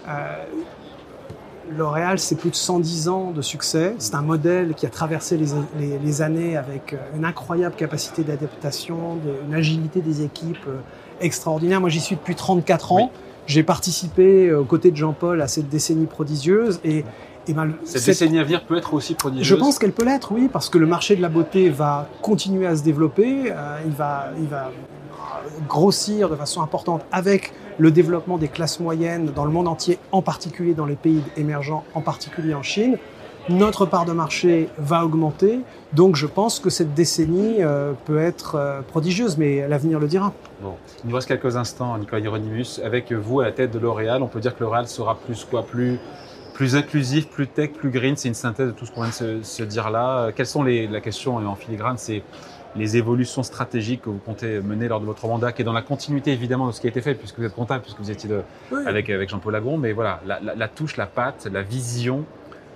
euh, 0.08 0.10
L'Oréal, 1.76 2.18
c'est 2.18 2.36
plus 2.36 2.50
de 2.50 2.54
110 2.56 3.08
ans 3.08 3.30
de 3.32 3.42
succès. 3.42 3.94
C'est 3.98 4.14
un 4.14 4.22
modèle 4.22 4.74
qui 4.74 4.86
a 4.86 4.90
traversé 4.90 5.36
les, 5.36 5.46
les- 5.78 5.98
les 5.98 6.22
années 6.22 6.56
avec 6.56 6.92
euh, 6.92 6.96
une 7.16 7.24
incroyable 7.24 7.74
capacité 7.74 8.22
d'adaptation, 8.22 9.18
une 9.48 9.54
agilité 9.54 10.00
des 10.00 10.22
équipes 10.22 10.56
euh, 10.68 10.76
extraordinaire. 11.20 11.80
Moi, 11.80 11.88
j'y 11.90 12.00
suis 12.00 12.16
depuis 12.16 12.34
34 12.34 12.92
ans. 12.92 12.96
Oui. 12.96 13.18
J'ai 13.46 13.62
participé 13.62 14.48
euh, 14.48 14.60
aux 14.60 14.64
côtés 14.64 14.90
de 14.90 14.96
Jean-Paul 14.96 15.40
à 15.42 15.48
cette 15.48 15.68
décennie 15.68 16.06
prodigieuse 16.06 16.80
et, 16.84 17.04
et 17.46 17.52
ben, 17.52 17.72
Cette 17.84 17.98
cette- 18.02 18.06
décennie 18.06 18.38
à 18.38 18.44
venir 18.44 18.64
peut 18.64 18.76
être 18.76 18.94
aussi 18.94 19.14
prodigieuse. 19.14 19.46
je 19.46 19.54
pense 19.54 19.78
qu'elle 19.78 19.92
peut 19.92 20.04
l'être, 20.04 20.32
oui, 20.32 20.48
parce 20.52 20.68
que 20.68 20.78
le 20.78 20.86
marché 20.86 21.16
de 21.16 21.22
la 21.22 21.28
beauté 21.28 21.68
va 21.70 22.08
continuer 22.22 22.66
à 22.66 22.76
se 22.76 22.82
développer, 22.82 23.52
euh, 23.52 23.78
il, 23.86 23.92
va, 23.92 24.26
il 24.38 24.46
va 24.48 24.70
grossir 25.68 26.28
de 26.28 26.36
façon 26.36 26.62
importante 26.62 27.02
avec 27.12 27.52
le 27.78 27.90
développement 27.90 28.38
des 28.38 28.48
classes 28.48 28.80
moyennes 28.80 29.26
dans 29.34 29.44
le 29.44 29.50
monde 29.50 29.68
entier, 29.68 29.98
en 30.12 30.22
particulier 30.22 30.74
dans 30.74 30.86
les 30.86 30.94
pays 30.96 31.22
émergents, 31.36 31.84
en 31.94 32.00
particulier 32.00 32.54
en 32.54 32.62
Chine. 32.62 32.96
Notre 33.50 33.84
part 33.84 34.06
de 34.06 34.12
marché 34.12 34.70
va 34.78 35.04
augmenter, 35.04 35.60
donc 35.92 36.16
je 36.16 36.26
pense 36.26 36.60
que 36.60 36.70
cette 36.70 36.94
décennie 36.94 37.56
euh, 37.62 37.92
peut 38.06 38.18
être 38.18 38.54
euh, 38.54 38.80
prodigieuse, 38.80 39.36
mais 39.36 39.68
l'avenir 39.68 39.98
le 40.00 40.06
dira. 40.06 40.32
Bon, 40.62 40.76
il 41.04 41.10
nous 41.10 41.14
reste 41.16 41.28
quelques 41.28 41.54
instants, 41.56 41.98
Nicolas 41.98 42.20
Hieronymus. 42.22 42.80
Avec 42.82 43.12
vous 43.12 43.40
à 43.40 43.44
la 43.44 43.52
tête 43.52 43.70
de 43.70 43.78
L'Oréal, 43.78 44.22
on 44.22 44.28
peut 44.28 44.40
dire 44.40 44.56
que 44.56 44.64
L'Oréal 44.64 44.88
sera 44.88 45.16
plus 45.16 45.44
quoi 45.44 45.62
plus, 45.62 45.98
plus 46.54 46.74
inclusif, 46.76 47.28
plus 47.28 47.46
tech, 47.48 47.72
plus 47.72 47.90
green. 47.90 48.16
C'est 48.16 48.28
une 48.28 48.34
synthèse 48.34 48.68
de 48.68 48.72
tout 48.72 48.86
ce 48.86 48.92
qu'on 48.92 49.02
vient 49.02 49.10
de 49.10 49.14
se, 49.14 49.42
se 49.42 49.62
dire 49.62 49.90
là. 49.90 50.18
Euh, 50.28 50.32
Quelles 50.34 50.46
sont 50.46 50.62
les, 50.62 50.86
la 50.86 51.00
question 51.02 51.36
en 51.36 51.54
filigrane, 51.56 51.98
c'est 51.98 52.22
les 52.76 52.96
évolutions 52.96 53.42
stratégiques 53.42 54.02
que 54.02 54.10
vous 54.10 54.18
comptez 54.24 54.60
mener 54.60 54.88
lors 54.88 55.00
de 55.00 55.04
votre 55.06 55.26
mandat, 55.28 55.52
qui 55.52 55.62
est 55.62 55.64
dans 55.64 55.72
la 55.72 55.82
continuité 55.82 56.32
évidemment 56.32 56.66
de 56.66 56.72
ce 56.72 56.80
qui 56.80 56.86
a 56.86 56.90
été 56.90 57.00
fait, 57.02 57.14
puisque 57.14 57.38
vous 57.38 57.44
êtes 57.44 57.54
comptable, 57.54 57.82
puisque 57.82 58.00
vous 58.00 58.10
étiez 58.10 58.28
de, 58.28 58.40
avec, 58.86 59.10
avec 59.10 59.28
Jean-Paul 59.28 59.52
Lagron. 59.52 59.76
Mais 59.78 59.92
voilà, 59.92 60.20
la, 60.26 60.40
la- 60.40 60.54
la 60.54 60.68
touche, 60.68 60.96
la 60.96 61.06
patte, 61.06 61.46
la 61.52 61.62
vision. 61.62 62.24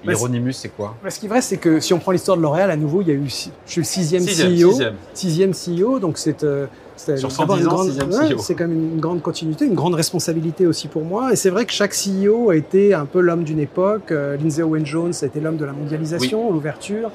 Hieronymus, 0.07 0.53
c'est 0.53 0.69
quoi? 0.69 0.95
Ce 1.09 1.19
qui 1.19 1.27
est 1.27 1.29
vrai, 1.29 1.41
c'est 1.41 1.57
que 1.57 1.81
si 1.81 1.93
on 1.93 1.99
prend 1.99 2.13
l'histoire 2.13 2.37
de 2.37 2.43
L'Oréal, 2.43 2.71
à 2.71 2.77
nouveau, 2.77 3.03
il 3.03 3.09
y 3.09 3.11
a 3.11 3.15
eu, 3.15 3.25
je 3.27 3.51
suis 3.67 3.81
le 3.81 3.85
sixième, 3.85 4.23
Sixième, 4.23 4.53
CEO. 4.53 4.71
sixième. 4.71 4.95
sixième 5.13 5.53
CEO, 5.83 5.99
donc 5.99 6.19
c'est 6.19 6.45
euh, 6.45 6.67
c'est 6.67 6.88
Sur 6.99 7.29
d'abord 7.29 7.57
110 7.57 7.63
une 7.63 7.69
ans, 7.69 7.71
grande- 7.75 7.89
ouais, 8.23 8.35
CEO. 8.35 8.39
C'est 8.39 8.55
quand 8.55 8.67
même 8.69 8.93
une 8.95 9.01
grande 9.01 9.23
continuité, 9.23 9.65
une 9.67 9.75
grande 9.75 9.95
responsabilité 9.95 10.67
aussi 10.67 10.89
pour 10.89 11.05
moi. 11.05 11.33
Et 11.33 11.37
c'est 11.37 11.51
vrai 11.51 11.65
que 11.65 11.73
chaque 11.73 11.95
CEO 11.95 12.51
a 12.51 12.57
été 12.57 12.95
un 12.95 13.07
peu 13.07 13.21
l'homme 13.21 13.45
d'une 13.45 13.61
époque. 13.61 14.11
Euh, 14.13 14.37
Lindsay 14.37 14.63
Owen 14.63 14.85
Jones 14.85 15.13
a 15.23 15.27
été 15.27 15.41
l'homme 15.41 15.57
de 15.57 15.65
la 15.65 15.73
mondialisation, 15.73 16.53
l'ouverture. 16.53 17.11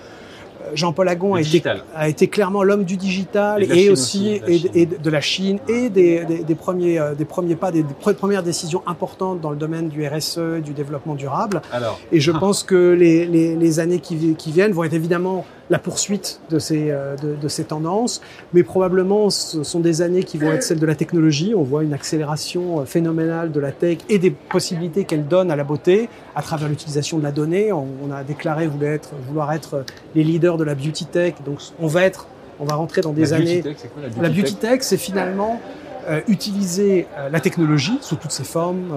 Euh, 0.62 0.70
Jean-Paul 0.76 1.10
Agon 1.10 1.34
a 1.36 1.42
été, 1.42 1.50
digital. 1.50 1.84
a 1.94 2.08
été 2.08 2.28
clairement 2.28 2.64
l'homme 2.64 2.86
du 2.86 2.96
digital 2.96 3.64
Et 3.64 3.90
aussi, 3.90 4.40
aussi, 4.40 4.40
de 4.40 4.46
la 4.46 4.50
et, 4.50 4.58
Chine. 4.58 4.70
et 4.76 4.86
de 4.86 5.10
la 5.10 5.22
Chine 5.22 5.60
et 5.68 5.90
des, 5.90 6.24
des- 6.26 6.44
des 6.44 6.56
premiers, 6.56 7.00
euh, 7.00 7.16
des 7.16 7.26
premiers 7.26 7.56
pas, 7.56 7.72
des, 7.72 7.84
des 7.84 7.94
pre- 8.02 8.14
premières 8.14 8.44
décisions 8.44 8.82
importantes 8.88 9.42
dans 9.42 9.50
le 9.50 9.58
domaine 9.58 9.90
du 9.90 10.08
RSE, 10.08 10.40
du 10.64 10.72
développement 10.74 11.16
durable. 11.16 11.62
Alors, 11.74 12.00
Et 12.14 12.20
je 12.22 12.32
pense 12.44 12.64
que 12.64 12.94
les, 12.94 13.26
les, 13.26 13.56
les 13.58 13.80
années 13.82 14.00
qui 14.00 14.16
viennent 14.52 14.72
vont 14.72 14.86
être 14.86 14.94
évidemment 14.94 15.46
la 15.70 15.80
poursuite 15.80 16.42
de 16.50 16.60
ces, 16.60 16.92
euh, 16.92 17.16
de, 17.16 17.36
de 17.42 17.48
ces 17.48 17.64
tendances, 17.64 18.22
mais 18.54 18.64
probablement 18.64 19.30
ce 19.30 19.64
sont 19.64 19.80
des 19.80 20.02
années 20.02 20.24
qui 20.24 20.38
vont 20.38 20.52
être 20.52 20.62
celles 20.64 20.80
de 20.80 20.86
la 20.86 20.96
technologie. 20.96 21.54
On 21.56 21.64
voit 21.64 21.84
une 21.84 21.94
accélération 21.94 22.82
euh, 22.82 22.86
phénoménale 22.86 23.52
de 23.52 23.60
la 23.62 23.72
tech 23.72 24.00
et 24.10 24.20
des 24.20 24.32
possibilités 24.32 25.06
qu'elle 25.06 25.26
donne 25.28 25.52
à 25.52 25.56
la 25.56 25.64
beauté 25.64 26.10
à 26.36 26.42
travers 26.42 26.68
l'utilisation 26.68 27.18
de 27.18 27.24
la 27.24 27.32
donnée. 27.32 27.72
On, 27.72 27.88
on 28.06 28.12
a 28.12 28.24
déclaré 28.24 28.68
vouloir 28.68 28.92
être, 28.94 29.10
vouloir 29.28 29.54
être 29.54 29.86
les 30.16 30.24
leaders 30.24 30.58
de 30.58 30.64
la 30.66 30.76
beauty 30.76 31.06
tech, 31.06 31.36
donc 31.46 31.60
on 31.80 31.88
va 31.88 32.04
être, 32.04 32.28
on 32.60 32.66
va 32.66 32.76
rentrer 32.76 33.02
dans 33.02 33.14
des 33.14 33.26
la 33.28 33.38
beauty 33.38 33.52
années. 33.52 33.62
tech, 33.62 33.76
c'est 33.78 33.88
quoi 33.94 34.02
la 34.02 34.10
beauty 34.10 34.22
La 34.22 34.30
tech? 34.30 34.38
beauty 34.38 34.56
tech, 34.56 34.80
c'est 34.82 34.98
finalement 34.98 35.62
euh, 36.10 36.22
utiliser 36.28 37.08
euh, 37.18 37.30
la 37.30 37.40
technologie 37.40 37.98
sous 38.02 38.16
toutes 38.16 38.32
ses 38.32 38.44
formes, 38.44 38.92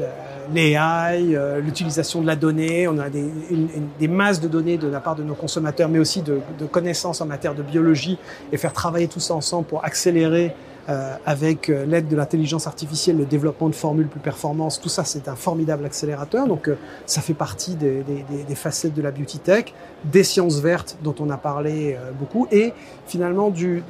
euh, 0.00 0.06
l'AI, 0.54 1.34
euh, 1.34 1.60
l'utilisation 1.60 2.20
de 2.22 2.26
la 2.26 2.36
donnée. 2.36 2.88
On 2.88 2.98
a 2.98 3.10
des, 3.10 3.20
une- 3.50 3.68
une- 3.74 3.88
des 3.98 4.08
masses 4.08 4.40
de 4.40 4.48
données 4.48 4.78
de 4.78 4.88
la 4.88 5.00
part 5.00 5.14
de 5.16 5.22
nos 5.22 5.34
consommateurs, 5.34 5.88
mais 5.88 5.98
aussi 5.98 6.22
de, 6.22 6.40
de 6.58 6.66
connaissances 6.66 7.20
en 7.20 7.26
matière 7.26 7.54
de 7.54 7.62
biologie 7.62 8.18
et 8.52 8.56
faire 8.56 8.72
travailler 8.72 9.08
tout 9.08 9.20
ça 9.20 9.34
ensemble 9.34 9.66
pour 9.66 9.84
accélérer 9.84 10.54
euh, 10.88 11.14
avec 11.26 11.68
euh, 11.68 11.84
l'aide 11.84 12.08
de 12.08 12.16
l'intelligence 12.16 12.66
artificielle, 12.66 13.18
le 13.18 13.26
développement 13.26 13.68
de 13.68 13.74
formules 13.74 14.06
plus 14.06 14.20
performantes, 14.20 14.80
tout 14.82 14.88
ça 14.88 15.04
c'est 15.04 15.28
un 15.28 15.36
formidable 15.36 15.84
accélérateur. 15.84 16.46
Donc 16.46 16.68
euh, 16.68 16.76
ça 17.04 17.20
fait 17.20 17.34
partie 17.34 17.74
des, 17.74 18.02
des, 18.02 18.24
des, 18.46 18.54
facettes 18.54 18.94
de 18.94 19.02
la 19.02 19.10
beauty 19.10 19.38
tech, 19.38 19.66
des 20.04 20.24
sciences 20.24 20.60
vertes 20.60 20.96
dont 21.02 21.14
on 21.20 21.28
a 21.30 21.36
parlé 21.36 21.94
euh, 21.94 22.10
beaucoup, 22.18 22.46
et 22.50 22.72
finalement 23.06 23.50
du, 23.50 23.82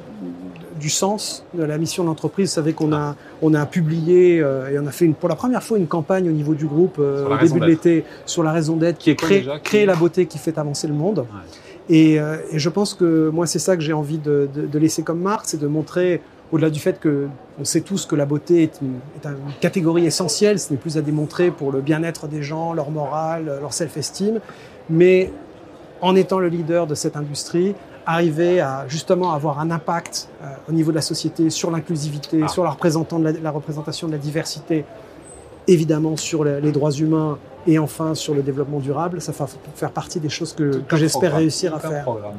du 0.79 0.89
sens 0.89 1.45
de 1.53 1.63
la 1.63 1.77
mission 1.77 2.03
de 2.03 2.09
l'entreprise. 2.09 2.49
Vous 2.49 2.55
savez 2.55 2.73
qu'on 2.73 2.91
a, 2.91 3.15
on 3.41 3.53
a 3.53 3.65
publié 3.65 4.41
euh, 4.41 4.69
et 4.69 4.79
on 4.79 4.85
a 4.85 4.91
fait 4.91 5.05
une, 5.05 5.15
pour 5.15 5.29
la 5.29 5.35
première 5.35 5.63
fois 5.63 5.77
une 5.77 5.87
campagne 5.87 6.27
au 6.27 6.33
niveau 6.33 6.53
du 6.53 6.65
groupe 6.65 6.99
au 6.99 7.37
début 7.37 7.59
de 7.59 7.65
l'été 7.65 8.03
sur 8.25 8.43
la 8.43 8.51
raison 8.51 8.75
d'être 8.75 8.97
qui 8.97 9.11
est 9.11 9.15
créer, 9.15 9.47
créer 9.63 9.85
la 9.85 9.95
beauté 9.95 10.25
qui 10.25 10.37
fait 10.37 10.57
avancer 10.57 10.87
le 10.87 10.93
monde. 10.93 11.19
Ouais. 11.19 11.25
Et, 11.89 12.19
euh, 12.19 12.37
et, 12.51 12.59
je 12.59 12.69
pense 12.69 12.93
que 12.93 13.29
moi, 13.29 13.47
c'est 13.47 13.59
ça 13.59 13.75
que 13.75 13.81
j'ai 13.81 13.93
envie 13.93 14.19
de, 14.19 14.47
de, 14.53 14.67
de, 14.67 14.79
laisser 14.79 15.01
comme 15.01 15.19
marque, 15.19 15.45
c'est 15.45 15.59
de 15.59 15.67
montrer, 15.67 16.21
au-delà 16.51 16.69
du 16.69 16.79
fait 16.79 16.99
que 16.99 17.27
on 17.59 17.65
sait 17.65 17.81
tous 17.81 18.05
que 18.05 18.15
la 18.15 18.25
beauté 18.25 18.63
est 18.63 18.81
une, 18.81 18.99
est 19.15 19.27
une 19.27 19.53
catégorie 19.59 20.05
essentielle, 20.05 20.59
ce 20.59 20.71
n'est 20.71 20.79
plus 20.79 20.97
à 20.97 21.01
démontrer 21.01 21.51
pour 21.51 21.71
le 21.71 21.81
bien-être 21.81 22.27
des 22.27 22.41
gens, 22.41 22.73
leur 22.73 22.89
morale, 22.89 23.45
leur 23.61 23.73
self-esteem, 23.73 24.39
mais 24.89 25.31
en 26.01 26.15
étant 26.15 26.39
le 26.39 26.47
leader 26.47 26.87
de 26.87 26.95
cette 26.95 27.17
industrie, 27.17 27.75
arriver 28.05 28.59
à 28.59 28.85
justement 28.87 29.33
avoir 29.33 29.59
un 29.59 29.69
impact 29.69 30.29
euh, 30.41 30.47
au 30.67 30.71
niveau 30.71 30.91
de 30.91 30.95
la 30.95 31.01
société 31.01 31.49
sur 31.49 31.69
l'inclusivité, 31.69 32.41
ah. 32.43 32.47
sur 32.47 32.63
la, 32.63 32.71
représentant 32.71 33.19
de 33.19 33.25
la, 33.25 33.31
la, 33.33 33.51
représentation 33.51 34.07
de 34.07 34.13
la 34.13 34.17
diversité, 34.17 34.85
évidemment 35.67 36.15
sur 36.17 36.43
les, 36.43 36.61
les 36.61 36.71
droits 36.71 36.91
humains 36.91 37.37
et 37.67 37.77
enfin 37.77 38.15
sur 38.15 38.33
le 38.33 38.41
développement 38.41 38.79
durable, 38.79 39.21
ça 39.21 39.31
va 39.31 39.45
faire 39.75 39.91
partie 39.91 40.19
des 40.19 40.29
choses 40.29 40.53
que, 40.53 40.79
que 40.79 40.97
j'espère 40.97 41.35
réussir 41.35 41.75
à 41.75 41.79
faire. 41.79 42.03
Programme. 42.03 42.35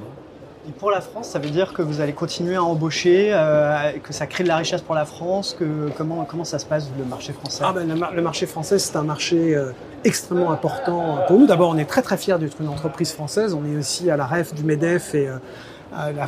Et 0.71 0.73
pour 0.73 0.93
la 0.93 1.01
France, 1.01 1.31
ça 1.31 1.41
veut 1.41 1.51
dire 1.51 1.73
que 1.73 1.83
vous 1.83 2.01
allez 2.01 2.13
continuer 2.13 2.55
à 2.55 2.63
embaucher, 2.63 3.31
euh, 3.33 3.91
que 4.05 4.13
ça 4.13 4.29
crée 4.29 4.45
de 4.45 4.49
la 4.49 4.57
richesse 4.57 4.83
pour 4.83 4.95
la 4.95 5.05
France. 5.05 5.57
Que, 5.59 5.91
comment, 5.97 6.25
comment 6.25 6.45
ça 6.45 6.61
se 6.61 6.65
passe 6.65 6.89
le 6.97 7.05
marché 7.05 7.33
français? 7.33 7.65
Ah 7.67 7.73
ben, 7.73 7.89
le, 7.89 7.95
le, 8.15 8.23
marché 8.23 8.47
français, 8.47 8.79
c'est 8.79 8.95
un 8.95 9.03
marché 9.03 9.57
euh, 9.57 9.73
extrêmement 10.05 10.53
important 10.53 11.19
pour 11.27 11.41
nous. 11.41 11.47
D'abord, 11.49 11.71
on 11.71 11.77
est 11.77 11.87
très 11.87 12.03
très 12.03 12.17
fiers 12.17 12.39
d'être 12.39 12.61
une 12.61 12.69
entreprise 12.69 13.11
française. 13.11 13.53
On 13.53 13.65
est 13.65 13.77
aussi 13.77 14.13
à 14.13 14.17
la 14.17 14.27
REF 14.27 14.55
du 14.55 14.63
MEDEF 14.63 15.13
et 15.17 15.29
euh, 15.29 15.39
la, 15.93 16.27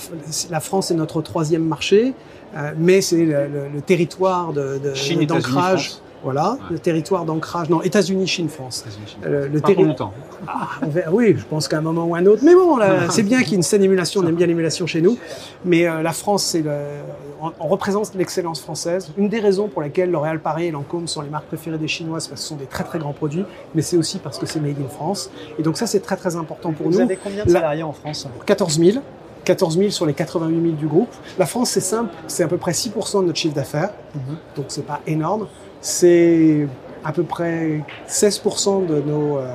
la, 0.50 0.60
France 0.60 0.90
est 0.90 0.94
notre 0.94 1.22
troisième 1.22 1.64
marché, 1.64 2.14
euh, 2.56 2.72
mais 2.76 3.00
c'est 3.00 3.24
le, 3.24 3.46
le, 3.46 3.68
le, 3.72 3.80
territoire 3.80 4.52
d'ancrage. 4.52 5.90
De, 5.90 5.94
voilà, 6.22 6.52
ouais. 6.52 6.58
le 6.70 6.78
territoire 6.78 7.24
d'ancrage. 7.24 7.68
Non, 7.68 7.82
États-Unis, 7.82 8.26
Chine, 8.26 8.48
France. 8.48 8.84
États 8.86 8.90
Chine. 9.06 9.20
Euh, 9.26 9.48
le 9.48 9.84
longtemps. 9.84 10.12
Ah, 10.46 10.68
oui, 11.10 11.34
je 11.36 11.44
pense 11.44 11.68
qu'à 11.68 11.78
un 11.78 11.80
moment 11.80 12.04
ou 12.04 12.14
un 12.14 12.26
autre. 12.26 12.42
Mais 12.44 12.54
bon, 12.54 12.78
c'est 13.10 13.22
bien 13.22 13.40
qu'il 13.42 13.50
y 13.50 13.52
ait 13.54 13.56
une 13.56 13.62
saine 13.62 13.82
émulation. 13.82 14.20
On 14.22 14.26
aime 14.26 14.34
bien 14.34 14.46
l'émulation 14.46 14.86
chez 14.86 15.00
nous. 15.00 15.18
Mais 15.64 15.86
euh, 15.86 16.02
la 16.02 16.12
France, 16.12 16.44
c'est 16.44 16.62
le... 16.62 16.72
on, 17.40 17.52
on, 17.58 17.68
représente 17.68 18.14
l'excellence 18.14 18.60
française. 18.60 19.10
Une 19.16 19.28
des 19.28 19.40
raisons 19.40 19.68
pour 19.68 19.82
lesquelles 19.82 20.10
L'Oréal 20.10 20.40
Paris 20.40 20.66
et 20.66 20.70
Lancôme 20.70 21.08
sont 21.08 21.22
les 21.22 21.30
marques 21.30 21.46
préférées 21.46 21.78
des 21.78 21.88
Chinois, 21.88 22.14
parce 22.14 22.28
que 22.28 22.36
ce 22.36 22.48
sont 22.48 22.56
des 22.56 22.66
très 22.66 22.84
très 22.84 22.98
grands 22.98 23.12
produits. 23.12 23.44
Mais 23.74 23.82
c'est 23.82 23.96
aussi 23.96 24.18
parce 24.18 24.38
que 24.38 24.46
c'est 24.46 24.60
made 24.60 24.78
in 24.78 24.88
France. 24.88 25.30
Et 25.58 25.62
donc 25.62 25.76
ça, 25.76 25.86
c'est 25.86 26.00
très 26.00 26.16
très 26.16 26.36
important 26.36 26.72
pour 26.72 26.86
Vous 26.86 26.92
nous. 26.92 26.98
Vous 26.98 27.02
avez 27.02 27.16
combien 27.16 27.44
de 27.44 27.50
salariés 27.50 27.82
en 27.82 27.92
France? 27.92 28.28
14 28.46 28.78
000. 28.78 28.98
14 29.44 29.76
000 29.76 29.90
sur 29.90 30.06
les 30.06 30.14
88 30.14 30.62
000 30.62 30.74
du 30.74 30.86
groupe. 30.86 31.10
La 31.38 31.46
France, 31.46 31.70
c'est 31.70 31.80
simple, 31.80 32.10
c'est 32.28 32.44
à 32.44 32.48
peu 32.48 32.58
près 32.58 32.72
6% 32.72 33.22
de 33.22 33.26
notre 33.26 33.38
chiffre 33.38 33.54
d'affaires, 33.54 33.90
mm 34.14 34.18
-hmm. 34.18 34.56
donc 34.56 34.66
c'est 34.68 34.86
pas 34.86 35.00
énorme 35.06 35.46
c'est 35.82 36.66
à 37.04 37.12
peu 37.12 37.24
près 37.24 37.80
16% 38.08 38.86
de 38.86 39.00
nos, 39.00 39.38
euh, 39.38 39.52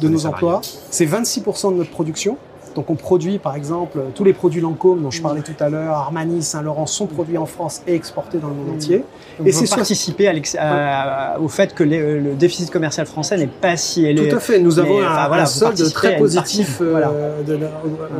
de 0.00 0.08
nos 0.08 0.26
emplois. 0.26 0.60
C'est 0.90 1.06
26% 1.06 1.72
de 1.72 1.76
notre 1.76 1.90
production. 1.90 2.36
Donc 2.74 2.90
on 2.90 2.94
produit 2.94 3.38
par 3.38 3.56
exemple 3.56 3.98
tous 4.14 4.22
les 4.24 4.32
produits 4.32 4.60
Lancôme 4.60 5.02
dont 5.02 5.10
je 5.10 5.20
parlais 5.20 5.40
tout 5.40 5.56
à 5.58 5.68
l'heure, 5.68 5.94
Armani, 5.94 6.42
Saint-Laurent 6.42 6.86
sont 6.86 7.06
produits 7.06 7.36
en 7.36 7.46
France 7.46 7.82
et 7.88 7.94
exportés 7.94 8.38
dans 8.38 8.48
le 8.48 8.54
monde 8.54 8.76
entier. 8.76 9.04
Donc 9.38 9.48
et 9.48 9.52
c'est 9.52 9.68
participer 9.68 10.28
à 10.28 10.34
à, 10.58 11.40
au 11.40 11.48
fait 11.48 11.74
que 11.74 11.82
les, 11.82 12.20
le 12.20 12.34
déficit 12.34 12.70
commercial 12.70 13.06
français 13.06 13.36
n'est 13.36 13.48
pas 13.48 13.76
si 13.76 14.06
élevé. 14.06 14.28
Tout 14.28 14.36
à 14.36 14.40
fait. 14.40 14.60
Nous 14.60 14.78
avons 14.78 15.00
un, 15.00 15.10
enfin, 15.10 15.26
voilà, 15.26 15.42
un 15.42 15.46
solde 15.46 15.92
très 15.92 16.18
positif. 16.18 16.78
Euh, 16.80 16.90
voilà. 16.90 17.12
de, 17.44 17.58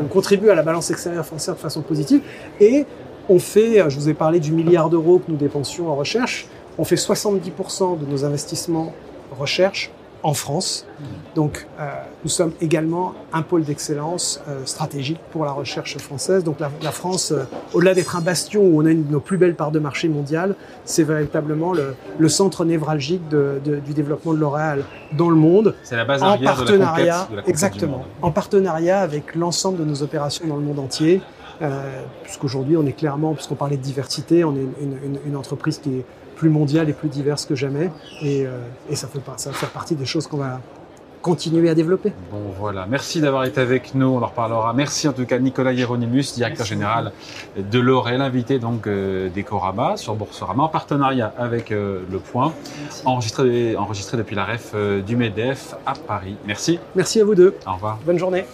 on 0.02 0.08
contribue 0.08 0.50
à 0.50 0.56
la 0.56 0.62
balance 0.62 0.90
extérieure 0.90 1.24
française 1.24 1.54
de 1.54 1.60
façon 1.60 1.82
positive 1.82 2.22
et 2.60 2.84
on 3.28 3.38
fait. 3.38 3.84
Je 3.88 3.96
vous 3.96 4.08
ai 4.08 4.14
parlé 4.14 4.40
du 4.40 4.50
milliard 4.50 4.90
d'euros 4.90 5.18
que 5.18 5.30
nous 5.30 5.36
dépensions 5.36 5.88
en 5.88 5.94
recherche. 5.94 6.48
On 6.78 6.84
fait 6.84 6.96
70% 6.96 7.98
de 7.98 8.06
nos 8.06 8.24
investissements 8.24 8.94
recherche 9.36 9.90
en 10.22 10.34
France. 10.34 10.84
Donc, 11.36 11.66
euh, 11.78 11.90
nous 12.24 12.30
sommes 12.30 12.52
également 12.60 13.14
un 13.32 13.42
pôle 13.42 13.62
d'excellence 13.62 14.42
euh, 14.48 14.64
stratégique 14.64 15.20
pour 15.30 15.44
la 15.44 15.52
recherche 15.52 15.96
française. 15.98 16.42
Donc, 16.42 16.58
la, 16.58 16.70
la 16.82 16.90
France, 16.90 17.30
euh, 17.30 17.44
au-delà 17.72 17.94
d'être 17.94 18.16
un 18.16 18.20
bastion 18.20 18.62
où 18.62 18.82
on 18.82 18.86
a 18.86 18.90
une 18.90 19.06
de 19.06 19.12
nos 19.12 19.20
plus 19.20 19.36
belles 19.36 19.54
parts 19.54 19.70
de 19.70 19.78
marché 19.78 20.08
mondiales, 20.08 20.56
c'est 20.84 21.04
véritablement 21.04 21.72
le, 21.72 21.94
le, 22.18 22.28
centre 22.28 22.64
névralgique 22.64 23.28
de, 23.28 23.60
de, 23.64 23.76
du 23.76 23.94
développement 23.94 24.34
de 24.34 24.38
L'Oréal 24.38 24.82
dans 25.16 25.30
le 25.30 25.36
monde. 25.36 25.76
C'est 25.84 25.96
la 25.96 26.04
base 26.04 26.22
en 26.22 26.36
partenariat, 26.36 27.28
de 27.30 27.36
la 27.36 27.42
conquête, 27.42 27.48
exactement, 27.48 28.04
en 28.20 28.32
partenariat 28.32 29.00
avec 29.00 29.36
l'ensemble 29.36 29.78
de 29.78 29.84
nos 29.84 30.02
opérations 30.02 30.46
dans 30.48 30.56
le 30.56 30.62
monde 30.62 30.80
entier. 30.80 31.22
Euh, 31.60 32.02
puisqu'aujourd'hui, 32.22 32.76
on 32.76 32.86
est 32.86 32.92
clairement, 32.92 33.34
puisqu'on 33.34 33.56
parlait 33.56 33.76
de 33.76 33.82
diversité, 33.82 34.44
on 34.44 34.54
est 34.54 34.66
une, 34.80 34.96
une, 35.04 35.18
une 35.26 35.36
entreprise 35.36 35.78
qui 35.78 35.98
est 35.98 36.04
plus 36.38 36.48
mondiale 36.48 36.88
et 36.88 36.92
plus 36.92 37.08
diverse 37.08 37.44
que 37.44 37.54
jamais. 37.54 37.90
Et, 38.22 38.46
euh, 38.46 38.58
et 38.88 38.96
ça, 38.96 39.08
fait, 39.08 39.20
ça 39.36 39.50
va 39.50 39.56
faire 39.56 39.70
partie 39.70 39.94
des 39.94 40.06
choses 40.06 40.26
qu'on 40.26 40.38
va 40.38 40.60
continuer 41.22 41.68
à 41.68 41.74
développer. 41.74 42.12
Bon 42.30 42.40
voilà, 42.58 42.86
merci 42.88 43.20
d'avoir 43.20 43.44
été 43.44 43.60
avec 43.60 43.94
nous, 43.94 44.06
on 44.06 44.22
en 44.22 44.26
reparlera. 44.26 44.72
Merci 44.72 45.08
en 45.08 45.12
tout 45.12 45.26
cas 45.26 45.38
Nicolas 45.38 45.72
Hieronymus, 45.72 46.34
directeur 46.34 46.60
merci. 46.60 46.70
général 46.70 47.12
de 47.56 47.78
L'Oréal, 47.78 48.22
invité 48.22 48.58
donc 48.58 48.86
euh, 48.86 49.28
d'Ecorama 49.28 49.96
sur 49.96 50.14
Boursorama 50.14 50.64
en 50.64 50.68
partenariat 50.68 51.32
avec 51.36 51.72
euh, 51.72 52.00
Le 52.10 52.18
Point, 52.18 52.52
enregistré, 53.04 53.76
enregistré 53.76 54.16
depuis 54.16 54.36
la 54.36 54.44
REF 54.44 54.72
euh, 54.74 55.02
du 55.02 55.16
MEDEF 55.16 55.74
à 55.86 55.94
Paris. 55.94 56.36
Merci. 56.46 56.78
Merci 56.94 57.20
à 57.20 57.24
vous 57.24 57.34
deux. 57.34 57.54
Au 57.66 57.74
revoir. 57.74 57.98
Bonne 58.06 58.18
journée. 58.18 58.44